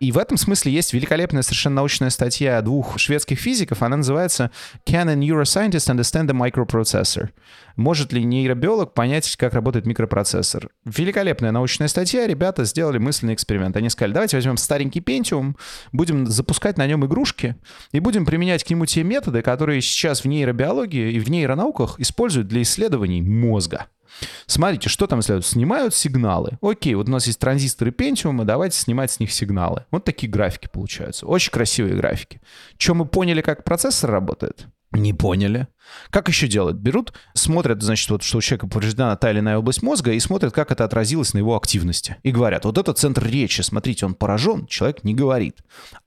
[0.00, 3.82] И в этом смысле есть великолепная совершенно научная статья двух шведских физиков.
[3.82, 4.50] Она называется
[4.86, 7.30] «Can a neuroscientist understand a microprocessor?»
[7.78, 10.68] Может ли нейробиолог понять, как работает микропроцессор?
[10.84, 12.26] Великолепная научная статья.
[12.26, 13.76] Ребята сделали мысленный эксперимент.
[13.76, 15.54] Они сказали, давайте возьмем старенький Pentium,
[15.92, 17.54] будем запускать на нем игрушки
[17.92, 22.48] и будем применять к нему те методы, которые сейчас в нейробиологии и в нейронауках используют
[22.48, 23.86] для исследований мозга.
[24.46, 25.46] Смотрите, что там исследуют?
[25.46, 26.58] Снимают сигналы.
[26.62, 29.84] Окей, вот у нас есть транзисторы Pentium, давайте снимать с них сигналы.
[29.90, 31.26] Вот такие графики получаются.
[31.26, 32.40] Очень красивые графики.
[32.76, 34.66] Чем мы поняли, как процессор работает?
[34.92, 35.68] Не поняли.
[36.10, 36.78] Как еще делают?
[36.78, 40.54] Берут, смотрят, значит, вот, что у человека повреждена та или иная область мозга, и смотрят,
[40.54, 42.16] как это отразилось на его активности.
[42.22, 45.58] И говорят, вот это центр речи, смотрите, он поражен, человек не говорит.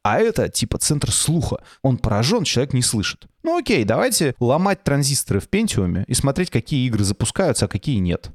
[0.04, 1.58] А это типа центр слуха.
[1.84, 3.28] Он поражен, человек не слышит.
[3.44, 8.32] Ну окей, давайте ломать транзисторы в Пентиуме и смотреть, какие игры запускаются, а какие нет.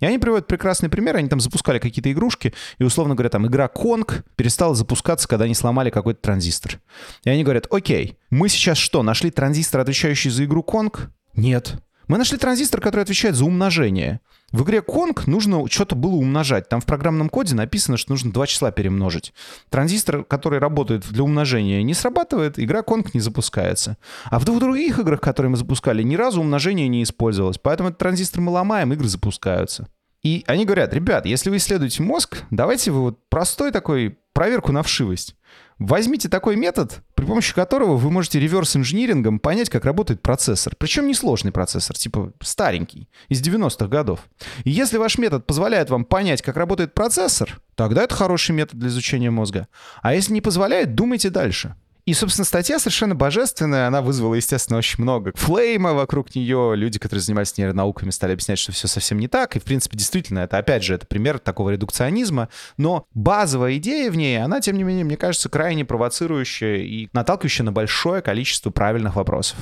[0.00, 1.16] И они приводят прекрасный пример.
[1.16, 5.54] Они там запускали какие-то игрушки, и, условно говоря, там игра Конг перестала запускаться, когда они
[5.54, 6.80] сломали какой-то транзистор.
[7.24, 11.10] И они говорят, окей, мы сейчас что, нашли транзистор, отвечающий за игру Конг?
[11.34, 11.74] Нет.
[12.08, 14.20] Мы нашли транзистор, который отвечает за умножение.
[14.50, 16.68] В игре Конг нужно что-то было умножать.
[16.68, 19.34] Там в программном коде написано, что нужно два числа перемножить.
[19.68, 23.98] Транзистор, который работает для умножения, не срабатывает, игра Конг не запускается.
[24.24, 27.58] А в двух других играх, которые мы запускали, ни разу умножение не использовалось.
[27.58, 29.86] Поэтому этот транзистор мы ломаем, игры запускаются.
[30.22, 34.82] И они говорят, ребят, если вы исследуете мозг, давайте вы вот простой такой проверку на
[34.82, 35.36] вшивость.
[35.78, 40.74] Возьмите такой метод, при помощи которого вы можете реверс-инжинирингом понять, как работает процессор.
[40.76, 44.28] Причем несложный процессор, типа старенький, из 90-х годов.
[44.64, 48.88] И если ваш метод позволяет вам понять, как работает процессор, тогда это хороший метод для
[48.88, 49.68] изучения мозга.
[50.02, 51.76] А если не позволяет, думайте дальше.
[52.08, 56.72] И, собственно, статья совершенно божественная, она вызвала, естественно, очень много флейма вокруг нее.
[56.74, 59.56] Люди, которые занимались нейронауками, стали объяснять, что все совсем не так.
[59.56, 62.48] И, в принципе, действительно, это, опять же, это пример такого редукционизма.
[62.78, 67.66] Но базовая идея в ней, она, тем не менее, мне кажется, крайне провоцирующая и наталкивающая
[67.66, 69.58] на большое количество правильных вопросов.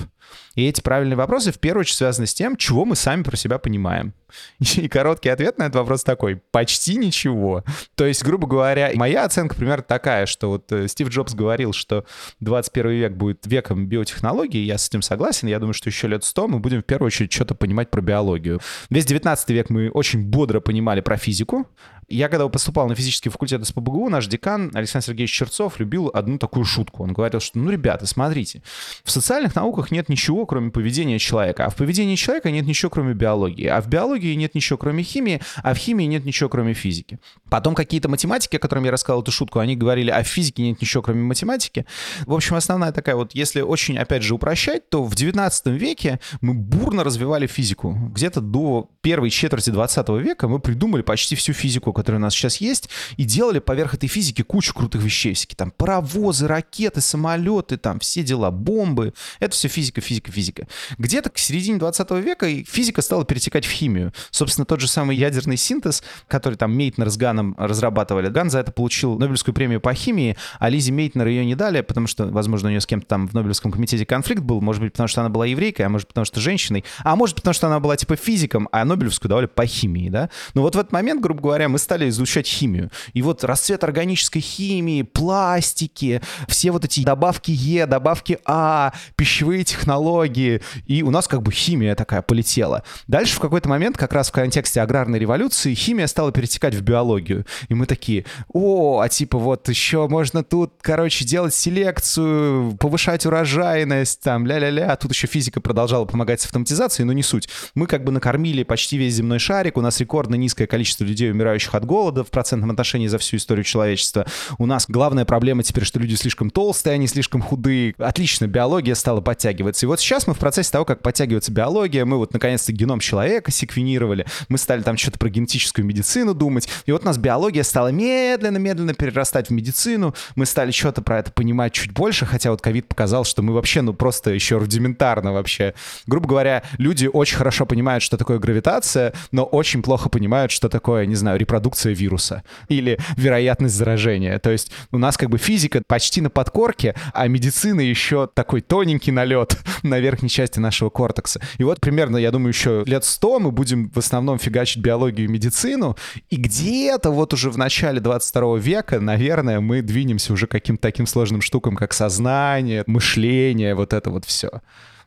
[0.55, 3.59] И эти правильные вопросы в первую очередь связаны с тем, чего мы сами про себя
[3.59, 4.14] понимаем.
[4.76, 6.36] И короткий ответ на этот вопрос такой.
[6.36, 7.64] Почти ничего.
[7.94, 12.05] То есть, грубо говоря, моя оценка примерно такая, что вот э, Стив Джобс говорил, что
[12.41, 15.49] 21 век будет веком биотехнологий, я с этим согласен.
[15.49, 18.61] Я думаю, что еще лет 100 мы будем в первую очередь что-то понимать про биологию.
[18.91, 21.66] Весь 19 век мы очень бодро понимали про физику,
[22.09, 26.64] я когда поступал на физический факультет СПБГУ, наш декан Александр Сергеевич Черцов любил одну такую
[26.64, 27.02] шутку.
[27.02, 28.62] Он говорил, что, ну, ребята, смотрите,
[29.04, 33.14] в социальных науках нет ничего, кроме поведения человека, а в поведении человека нет ничего, кроме
[33.14, 37.18] биологии, а в биологии нет ничего, кроме химии, а в химии нет ничего, кроме физики.
[37.50, 40.80] Потом какие-то математики, о которых я рассказал эту шутку, они говорили, а в физике нет
[40.80, 41.86] ничего, кроме математики.
[42.24, 46.54] В общем, основная такая вот, если очень, опять же, упрощать, то в 19 веке мы
[46.54, 47.92] бурно развивали физику.
[48.12, 52.59] Где-то до первой четверти 20 века мы придумали почти всю физику, которые у нас сейчас
[52.59, 55.32] есть, и делали поверх этой физики кучу крутых вещей.
[55.32, 59.14] Всякие там паровозы, ракеты, самолеты, там все дела, бомбы.
[59.40, 60.68] Это все физика, физика, физика.
[60.99, 64.12] Где-то к середине 20 века физика стала перетекать в химию.
[64.30, 68.28] Собственно, тот же самый ядерный синтез, который там Мейтнер с Ганом разрабатывали.
[68.28, 72.07] Ган за это получил Нобелевскую премию по химии, а Лизе Мейтнер ее не дали, потому
[72.07, 74.61] что, возможно, у нее с кем-то там в Нобелевском комитете конфликт был.
[74.61, 76.84] Может быть, потому что она была еврейкой, а может, потому что женщиной.
[77.05, 80.28] А может, потому что она была типа физиком, а Нобелевскую давали по химии, да?
[80.53, 82.91] Но вот в этот момент, грубо говоря, мы стали изучать химию.
[83.14, 90.61] И вот расцвет органической химии, пластики, все вот эти добавки Е, добавки А, пищевые технологии.
[90.87, 92.82] И у нас как бы химия такая полетела.
[93.07, 97.47] Дальше в какой-то момент, как раз в контексте аграрной революции, химия стала перетекать в биологию.
[97.68, 104.22] И мы такие, о, а типа вот еще можно тут, короче, делать селекцию, повышать урожайность,
[104.22, 104.91] там, ля-ля-ля.
[104.93, 107.49] А тут еще физика продолжала помогать с автоматизацией, но не суть.
[107.76, 111.72] Мы как бы накормили почти весь земной шарик, у нас рекордно низкое количество людей, умирающих
[111.77, 114.27] от голода в процентном отношении за всю историю человечества.
[114.59, 117.95] У нас главная проблема теперь, что люди слишком толстые, они слишком худые.
[117.99, 119.87] Отлично, биология стала подтягиваться.
[119.87, 123.51] И вот сейчас мы в процессе того, как подтягивается биология, мы вот наконец-то геном человека
[123.51, 127.89] секвенировали, мы стали там что-то про генетическую медицину думать, и вот у нас биология стала
[127.89, 132.89] медленно-медленно перерастать в медицину, мы стали что-то про это понимать чуть больше, хотя вот ковид
[132.89, 135.74] показал, что мы вообще, ну, просто еще рудиментарно вообще.
[136.07, 141.07] Грубо говоря, люди очень хорошо понимают, что такое гравитация, но очень плохо понимают, что такое,
[141.07, 144.39] не знаю, репродукция вируса или вероятность заражения.
[144.39, 149.12] То есть у нас как бы физика почти на подкорке, а медицина еще такой тоненький
[149.12, 151.41] налет на верхней части нашего кортекса.
[151.59, 155.31] И вот примерно, я думаю, еще лет сто мы будем в основном фигачить биологию и
[155.31, 155.97] медицину,
[156.31, 161.41] и где-то вот уже в начале 22 века, наверное, мы двинемся уже каким-то таким сложным
[161.41, 164.51] штукам, как сознание, мышление, вот это вот все.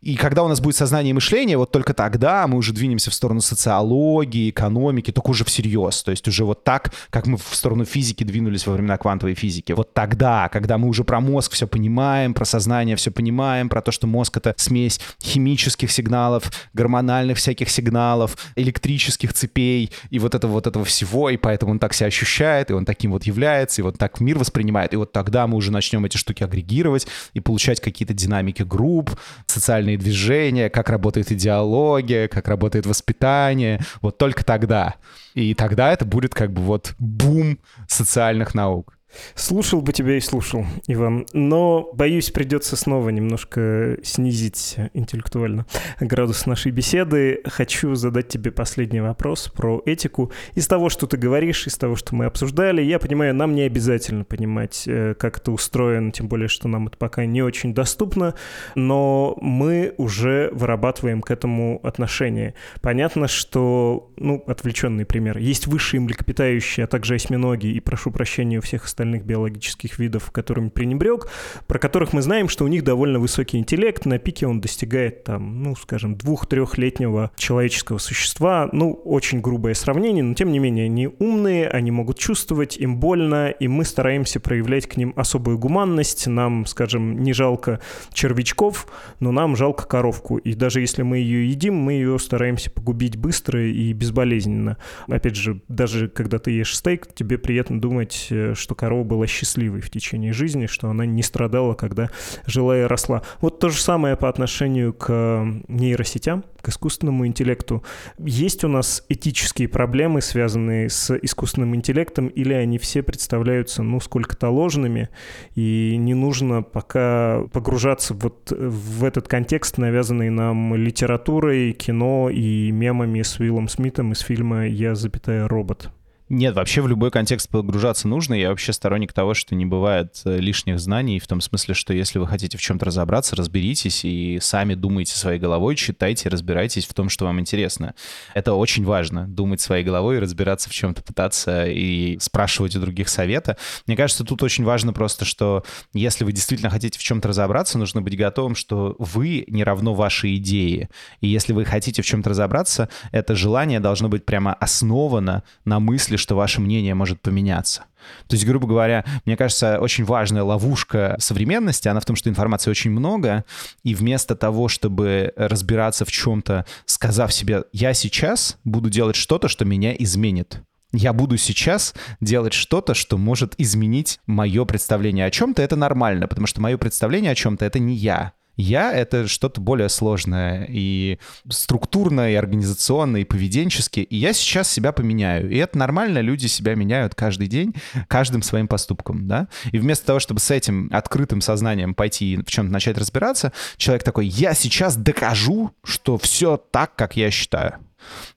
[0.01, 3.13] И когда у нас будет сознание и мышление, вот только тогда мы уже двинемся в
[3.13, 6.03] сторону социологии, экономики, только уже всерьез.
[6.03, 9.73] То есть уже вот так, как мы в сторону физики двинулись во времена квантовой физики.
[9.73, 13.91] Вот тогда, когда мы уже про мозг все понимаем, про сознание все понимаем, про то,
[13.91, 20.67] что мозг— это смесь химических сигналов, гормональных всяких сигналов, электрических цепей и вот этого вот
[20.67, 23.97] этого всего, и поэтому он так себя ощущает, и он таким вот является, и вот
[23.97, 24.93] так мир воспринимает.
[24.93, 29.11] И вот тогда мы уже начнем эти штуки агрегировать и получать какие-то динамики групп,
[29.45, 33.79] социальные социальные движения, как работает идеология, как работает воспитание.
[34.01, 34.95] Вот только тогда.
[35.33, 38.98] И тогда это будет как бы вот бум социальных наук.
[39.35, 45.65] Слушал бы тебя и слушал, Иван, но, боюсь, придется снова немножко снизить интеллектуально
[45.99, 47.41] градус нашей беседы.
[47.45, 50.31] Хочу задать тебе последний вопрос про этику.
[50.53, 54.25] Из того, что ты говоришь, из того, что мы обсуждали, я понимаю, нам не обязательно
[54.25, 58.35] понимать, э, как это устроено, тем более, что нам это пока не очень доступно,
[58.75, 62.53] но мы уже вырабатываем к этому отношение.
[62.81, 68.61] Понятно, что, ну, отвлеченный пример, есть высшие млекопитающие, а также осьминоги, и прошу прощения у
[68.61, 71.29] всех остальных остальных биологических видов, которыми пренебрег,
[71.67, 75.63] про которых мы знаем, что у них довольно высокий интеллект, на пике он достигает там,
[75.63, 78.67] ну, скажем, двух-трехлетнего человеческого существа.
[78.73, 83.49] Ну, очень грубое сравнение, но тем не менее они умные, они могут чувствовать, им больно,
[83.49, 86.27] и мы стараемся проявлять к ним особую гуманность.
[86.27, 87.79] Нам, скажем, не жалко
[88.11, 88.87] червячков,
[89.21, 90.37] но нам жалко коровку.
[90.39, 94.77] И даже если мы ее едим, мы ее стараемся погубить быстро и безболезненно.
[95.07, 99.27] Опять же, даже когда ты ешь стейк, тебе приятно думать, э, что корова корова была
[99.27, 102.09] счастливой в течение жизни, что она не страдала, когда
[102.47, 103.21] жила и росла.
[103.39, 107.83] Вот то же самое по отношению к нейросетям, к искусственному интеллекту.
[108.17, 114.49] Есть у нас этические проблемы, связанные с искусственным интеллектом, или они все представляются, ну, сколько-то
[114.49, 115.09] ложными,
[115.53, 123.21] и не нужно пока погружаться вот в этот контекст, навязанный нам литературой, кино и мемами
[123.21, 125.91] с Уиллом Смитом из фильма «Я, запятая, робот».
[126.29, 128.35] Нет, вообще в любой контекст погружаться нужно.
[128.35, 132.19] Я вообще сторонник того, что не бывает э, лишних знаний, в том смысле, что если
[132.19, 137.09] вы хотите в чем-то разобраться, разберитесь и сами думайте своей головой, читайте, разбирайтесь в том,
[137.09, 137.95] что вам интересно.
[138.35, 143.57] Это очень важно, думать своей головой разбираться в чем-то, пытаться и спрашивать у других совета.
[143.87, 145.63] Мне кажется, тут очень важно просто, что
[145.93, 150.35] если вы действительно хотите в чем-то разобраться, нужно быть готовым, что вы не равно вашей
[150.35, 150.89] идеи.
[151.21, 156.18] И если вы хотите в чем-то разобраться, это желание должно быть прямо основано на мысли,
[156.19, 157.85] что ваше мнение может поменяться.
[158.27, 162.71] То есть, грубо говоря, мне кажется, очень важная ловушка современности, она в том, что информации
[162.71, 163.43] очень много,
[163.83, 169.65] и вместо того, чтобы разбираться в чем-то, сказав себе, я сейчас буду делать что-то, что
[169.65, 170.61] меня изменит,
[170.91, 176.47] я буду сейчас делать что-то, что может изменить мое представление о чем-то, это нормально, потому
[176.47, 178.33] что мое представление о чем-то это не я.
[178.59, 181.17] Я— это что-то более сложное и
[181.49, 184.03] структурное, и организационное, и поведенческое.
[184.03, 185.49] И я сейчас себя поменяю.
[185.49, 187.73] И это нормально, люди себя меняют каждый день,
[188.09, 189.47] каждым своим поступком, да?
[189.71, 194.03] И вместо того, чтобы с этим открытым сознанием пойти и в чем-то начать разбираться, человек
[194.03, 197.77] такой, я сейчас докажу, что все так, как я считаю.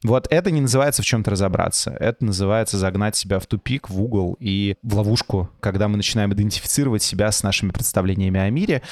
[0.03, 1.91] Вот это не называется в чем-то разобраться.
[1.99, 7.03] Это называется загнать себя в тупик, в угол и в ловушку, когда мы начинаем идентифицировать
[7.03, 8.83] себя с нашими представлениями о мире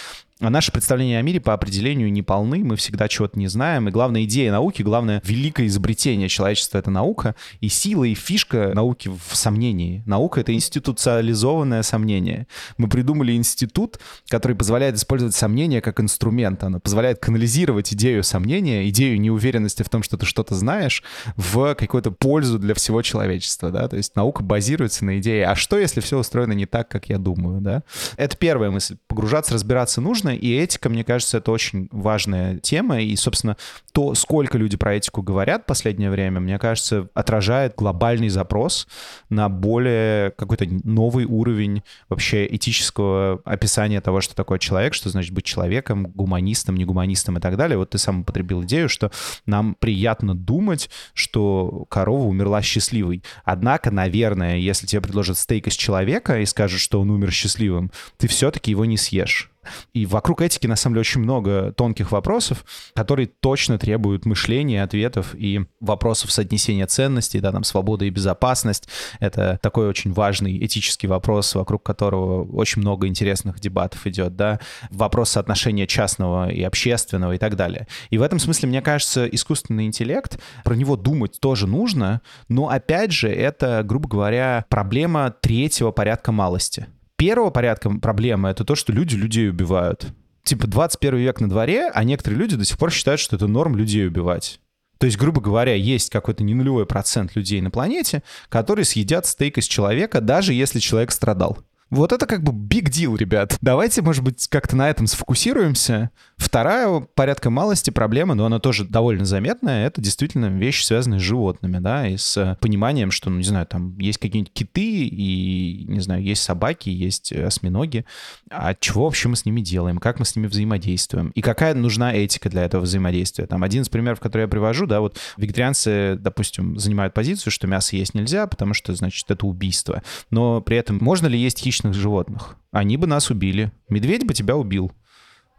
[0.49, 3.89] наши представления о мире по определению не полны, мы всегда чего-то не знаем.
[3.89, 7.35] И главная идея науки, главное великое изобретение человечества— это наука.
[7.61, 10.03] И сила, и фишка науки в сомнении.
[10.07, 12.47] Наука— это институциализованное сомнение.
[12.79, 16.65] Мы придумали институт, который позволяет использовать сомнение как инструмент.
[16.65, 21.03] Оно позволяет канализировать идею сомнения, идею неуверенности в том, что ты что-то знаешь,
[21.37, 23.71] в какую-то пользу для всего человечества.
[23.71, 23.89] Да?
[23.89, 27.19] То есть наука базируется на идее, а что, если все устроено не так, как я
[27.19, 27.61] думаю?
[27.61, 27.83] Да?
[28.17, 28.97] Это первая мысль.
[29.07, 33.57] Погружаться, разбираться нужно, важно, и этика, мне кажется, это очень важная тема, и, собственно,
[33.93, 38.87] то, сколько люди про этику говорят в последнее время, мне кажется, отражает глобальный запрос
[39.29, 45.45] на более какой-то новый уровень вообще этического описания того, что такое человек, что значит быть
[45.45, 47.77] человеком, гуманистом, не гуманистом и так далее.
[47.77, 49.11] Вот ты сам употребил идею, что
[49.47, 53.23] нам приятно думать, что корова умерла счастливой.
[53.45, 58.29] Однако, наверное, если тебе предложат стейк из человека и скажут, что он умер счастливым, ты
[58.29, 59.50] все-таки его не съешь.
[59.93, 65.35] И вокруг этики, на самом деле, очень много тонких вопросов, которые точно требуют мышления, ответов
[65.35, 68.89] и вопросов соотнесения ценностей, да, там, свобода и безопасность.
[69.19, 74.61] Это такой очень важный этический вопрос, вокруг которого очень много интересных дебатов идет, да.
[74.91, 77.87] Вопрос соотношения частного и общественного и так далее.
[78.11, 83.13] И в этом смысле, мне кажется, искусственный интеллект, про него думать тоже нужно, но, опять
[83.13, 86.87] же, это, грубо говоря, проблема третьего порядка малости
[87.21, 90.07] первого порядка проблема— это то, что люди людей убивают.
[90.43, 93.77] Типа 21 век на дворе, а некоторые люди до сих пор считают, что это норм
[93.77, 94.59] людей убивать.
[94.97, 99.59] То есть, грубо говоря, есть какой-то не нулевой процент людей на планете, которые съедят стейк
[99.59, 101.59] из человека, даже если человек страдал.
[101.91, 103.57] Вот это как бы big deal, ребят.
[103.61, 106.11] Давайте, может быть, как-то на этом сфокусируемся.
[106.41, 111.79] Вторая порядка малости проблема, но она тоже довольно заметная, это действительно вещи, связанные с животными,
[111.79, 116.23] да, и с пониманием, что, ну, не знаю, там есть какие-нибудь киты, и, не знаю,
[116.23, 118.07] есть собаки, есть осьминоги.
[118.51, 119.99] А чего вообще мы с ними делаем?
[119.99, 121.29] Как мы с ними взаимодействуем?
[121.35, 123.47] И какая нужна этика для этого взаимодействия?
[123.47, 127.97] Там один из примеров, который я привожу, да, вот вегетарианцы, допустим, занимают позицию, что мясо
[127.97, 130.03] есть нельзя, потому что, значит, это убийство.
[130.31, 132.57] Но при этом можно ли есть хищных животных.
[132.73, 133.73] Они бы нас убили.
[133.91, 134.91] Медведь бы тебя убил.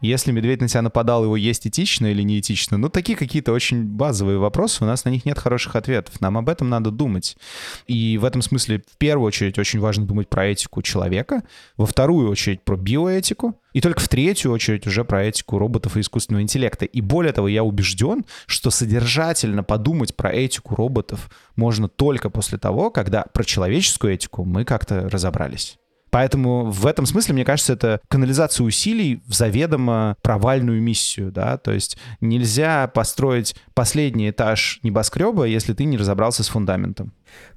[0.02, 2.78] Если медведь на тебя нападал, его есть этично или неэтично?
[2.78, 6.20] Ну, такие какие-то очень базовые вопросы, у нас на них нет хороших ответов.
[6.20, 7.38] Нам об этом надо думать.
[7.86, 11.44] И в этом смысле, в первую очередь, очень важно думать про этику человека,
[11.78, 16.02] во вторую очередь про биоэтику, и только в третью очередь уже про этику роботов и
[16.02, 16.86] искусственного интеллекта.
[16.86, 22.90] И более того, я убежден, что содержательно подумать про этику роботов можно только после того,
[22.90, 25.78] когда про человеческую этику мы как-то разобрались.
[26.12, 31.72] Поэтому в этом смысле, мне кажется, это канализация усилий в заведомо провальную миссию, да, то
[31.72, 37.14] есть нельзя построить последний этаж небоскреба, если ты не разобрался с фундаментом.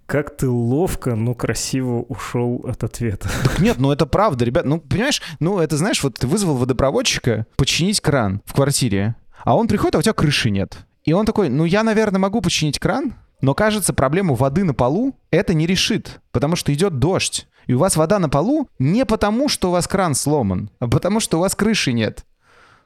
[0.06, 3.28] Как ты ловко, но красиво ушел от ответа.
[3.42, 4.64] Так нет, ну это правда, ребят.
[4.64, 9.66] Ну, понимаешь, ну это знаешь, вот ты вызвал водопроводчика починить кран в квартире, а он
[9.66, 10.78] приходит, а у тебя крыши нет.
[11.02, 15.18] И он такой, ну я, наверное, могу починить кран, но кажется, проблему воды на полу
[15.30, 19.48] это не решит, потому что идет дождь и у вас вода на полу не потому,
[19.48, 22.24] что у вас кран сломан, а потому, что у вас крыши нет.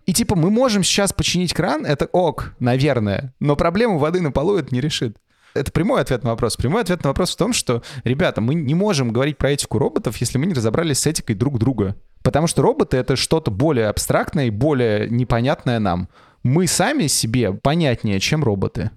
[0.06, 4.56] И типа мы можем сейчас починить кран, это ок, наверное, но проблему воды на полу
[4.56, 5.18] это не решит.
[5.54, 6.56] Это прямой ответ на вопрос.
[6.56, 10.16] Прямой ответ на вопрос в том, что, ребята, мы не можем говорить про этику роботов,
[10.18, 11.96] если мы не разобрались с этикой друг друга.
[12.22, 16.08] Потому что роботы— это что-то более абстрактное и более непонятное нам.
[16.42, 18.90] Мы сами себе понятнее, чем роботы.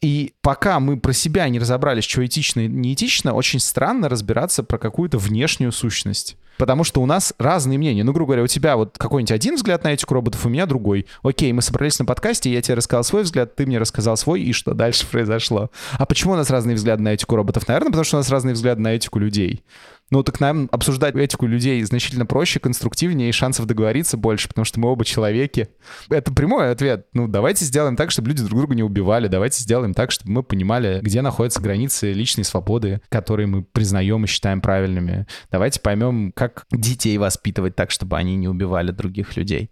[0.00, 4.78] И пока мы про себя не разобрались, что этично и неэтично, очень странно разбираться про
[4.78, 6.36] какую-то внешнюю сущность.
[6.58, 8.02] Потому что у нас разные мнения.
[8.02, 11.06] Ну, грубо говоря, у тебя вот какой-нибудь один взгляд на этику роботов, у меня другой.
[11.22, 14.52] Окей, мы собрались на подкасте, я тебе рассказал свой взгляд, ты мне рассказал свой, и
[14.52, 15.70] что дальше произошло?
[15.92, 17.68] А почему у нас разные взгляды на этику роботов?
[17.68, 19.62] Наверное, потому что у нас разные взгляды на этику людей.
[20.10, 24.78] Ну, так нам обсуждать этику людей значительно проще, конструктивнее, и шансов договориться больше, потому что
[24.78, 25.68] мы оба человеки.
[26.08, 27.06] Это прямой ответ.
[27.12, 29.26] Ну, давайте сделаем так, чтобы люди друг друга не убивали.
[29.26, 34.28] Давайте сделаем так, чтобы мы понимали, где находятся границы личной свободы, которые мы признаем и
[34.28, 35.26] считаем правильными.
[35.50, 39.70] Давайте поймем, как детей воспитывать так, чтобы они не убивали других людей.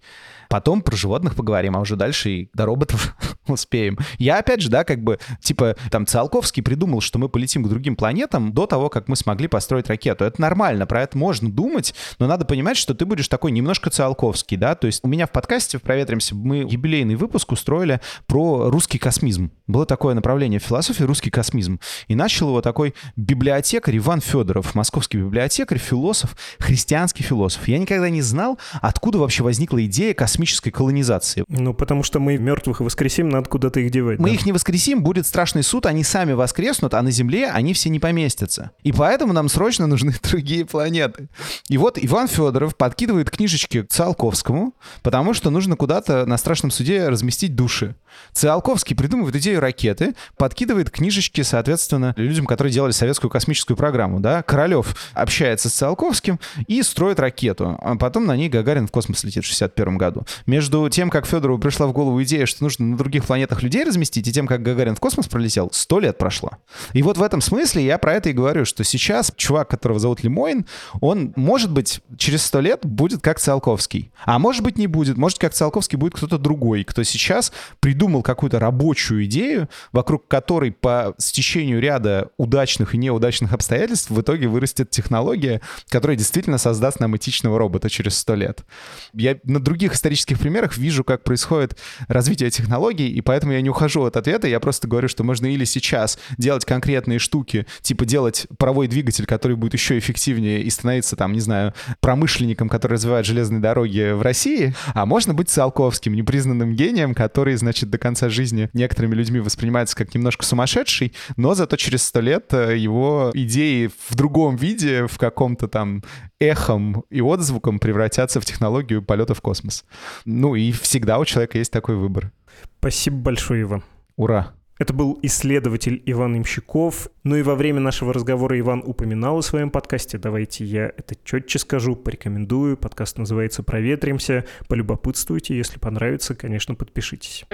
[0.49, 3.16] Потом про животных поговорим, а уже дальше и до роботов
[3.49, 3.99] успеем.
[4.18, 7.97] Я опять же, да, как бы, типа, там Циолковский придумал, что мы полетим к другим
[7.97, 10.24] планетам до того, как мы смогли построить ракету.
[10.27, 14.57] Это нормально, про это можно думать, но надо понимать, что ты будешь такой немножко Циолковский,
[14.57, 18.99] да, то есть у меня в подкасте в «Проветримся» мы юбилейный выпуск устроили про русский
[18.99, 19.51] космизм.
[19.67, 21.81] Было такое направление в философии «русский космизм».
[22.09, 27.67] И начал его такой библиотекарь Иван Федоров, московский библиотекарь, философ, христианский философ.
[27.67, 31.45] Я никогда не знал, откуда вообще возникла идея космической колонизации.
[31.49, 34.19] Ну, потому что мы мертвых воскресим, надо куда-то их девать.
[34.19, 34.35] Мы да?
[34.35, 38.01] их не воскресим, будет страшный суд, они сами воскреснут, а на Земле они все не
[38.01, 38.73] поместятся.
[38.83, 41.29] И поэтому нам срочно нужны другие планеты.
[41.69, 47.09] И вот Иван Федоров подкидывает книжечки к Циолковскому, потому что нужно куда-то на страшном суде
[47.09, 47.97] разместить души.
[48.33, 54.42] Циолковский придумывает идею идею ракеты, подкидывает книжечки, соответственно, людям, которые делали советскую космическую программу, да.
[54.42, 59.44] Королев общается с Циолковским и строит ракету, а потом на ней Гагарин в космос летит
[59.44, 60.26] в 61 году.
[60.46, 64.26] Между тем, как Федорову пришла в голову идея, что нужно на других планетах людей разместить,
[64.26, 66.52] и тем, как Гагарин в космос пролетел, сто лет прошло.
[66.92, 70.22] И вот в этом смысле я про это и говорю, что сейчас чувак, которого зовут
[70.22, 70.66] Лимойн,
[71.00, 74.12] он, может быть, через сто лет будет как Циолковский.
[74.24, 75.16] А может быть, не будет.
[75.16, 79.43] Может, как Циолковский будет кто-то другой, кто сейчас придумал какую-то рабочую идею,
[79.92, 86.59] вокруг которой по стечению ряда удачных и неудачных обстоятельств в итоге вырастет технология, которая действительно
[86.59, 88.64] создаст нам этичного робота через сто лет.
[89.12, 91.78] Я на других исторических примерах вижу, как происходит
[92.09, 95.64] развитие технологий, и поэтому я не ухожу от ответа, я просто говорю, что можно или
[95.64, 101.32] сейчас делать конкретные штуки, типа делать паровой двигатель, который будет еще эффективнее и становиться там,
[101.32, 107.14] не знаю, промышленником, который развивает железные дороги в России, а можно быть Циолковским, непризнанным гением,
[107.14, 112.20] который, значит, до конца жизни некоторыми людьми воспринимается как немножко сумасшедший, но зато через сто
[112.20, 116.03] лет э, его идеи в другом виде, в каком-то там
[116.41, 119.85] эхом и отзвуком превратятся в технологию полета в космос.
[120.24, 122.32] Ну и всегда у человека есть такой выбор.
[122.78, 123.82] Спасибо большое, Иван.
[124.16, 124.55] Ура!
[124.78, 127.09] Это был исследователь Иван Имщиков.
[127.22, 130.18] Ну и во время нашего разговора Иван упоминал о своем подкасте.
[130.18, 132.76] Давайте я это четче скажу, порекомендую.
[132.76, 134.45] Подкаст называется «Проветримся».
[134.68, 135.57] Полюбопытствуйте.
[135.57, 137.45] Если понравится, конечно, подпишитесь.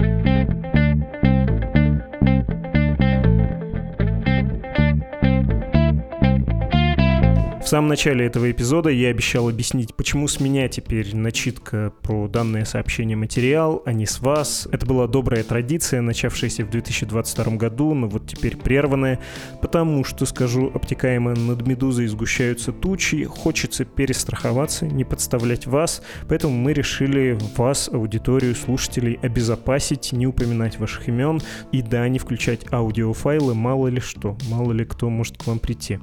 [7.69, 13.19] Самом начале этого эпизода я обещал объяснить, почему с меня теперь начитка про данное сообщение
[13.19, 14.67] материал, а не с вас.
[14.73, 19.21] Это была добрая традиция, начавшаяся в 2022 году, но вот теперь прерванная,
[19.61, 26.01] потому что, скажу обтекаемо, над «Медузой» сгущаются тучи, хочется перестраховаться, не подставлять вас,
[26.31, 31.43] поэтому мы решили вас, аудиторию, слушателей, обезопасить, не упоминать ваших имен
[31.73, 36.01] и, да, не включать аудиофайлы, мало ли что, мало ли кто может к вам прийти.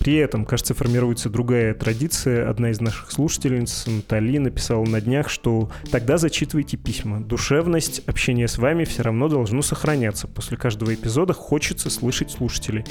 [0.00, 2.48] При этом, кажется, формируется формируется другая традиция.
[2.48, 7.20] Одна из наших слушательниц, Натали, написала на днях, что тогда зачитывайте письма.
[7.20, 10.26] Душевность, общение с вами все равно должно сохраняться.
[10.26, 12.86] После каждого эпизода хочется слышать слушателей.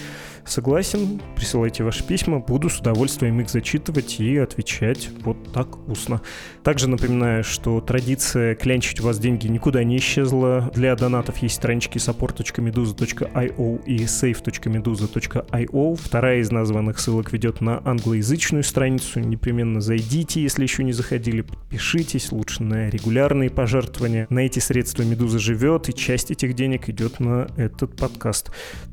[0.45, 6.21] Согласен, присылайте ваши письма, буду с удовольствием их зачитывать и отвечать вот так устно.
[6.63, 10.71] Также напоминаю, что традиция клянчить у вас деньги никуда не исчезла.
[10.75, 15.95] Для донатов есть странички support.meduza.io и save.meduza.io.
[15.95, 19.19] Вторая из названных ссылок ведет на англоязычную страницу.
[19.19, 24.27] Непременно зайдите, если еще не заходили, подпишитесь, лучше на регулярные пожертвования.
[24.29, 28.51] На эти средства Медуза живет, и часть этих денег идет на этот подкаст.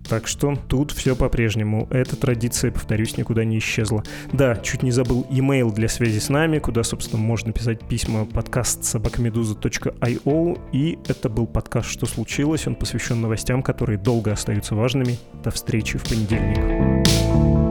[0.08, 1.88] Так что тут все по-прежнему.
[1.90, 4.04] Эта традиция, повторюсь, никуда не исчезла.
[4.32, 8.84] Да, чуть не забыл email для связи с нами, куда, собственно, можно писать письма подкаст
[8.84, 10.60] собакамедуза.io.
[10.72, 12.66] И это был подкаст «Что случилось?».
[12.66, 15.18] Он посвящен новостям, которые долго остаются важными.
[15.42, 17.61] До встречи в понедельник.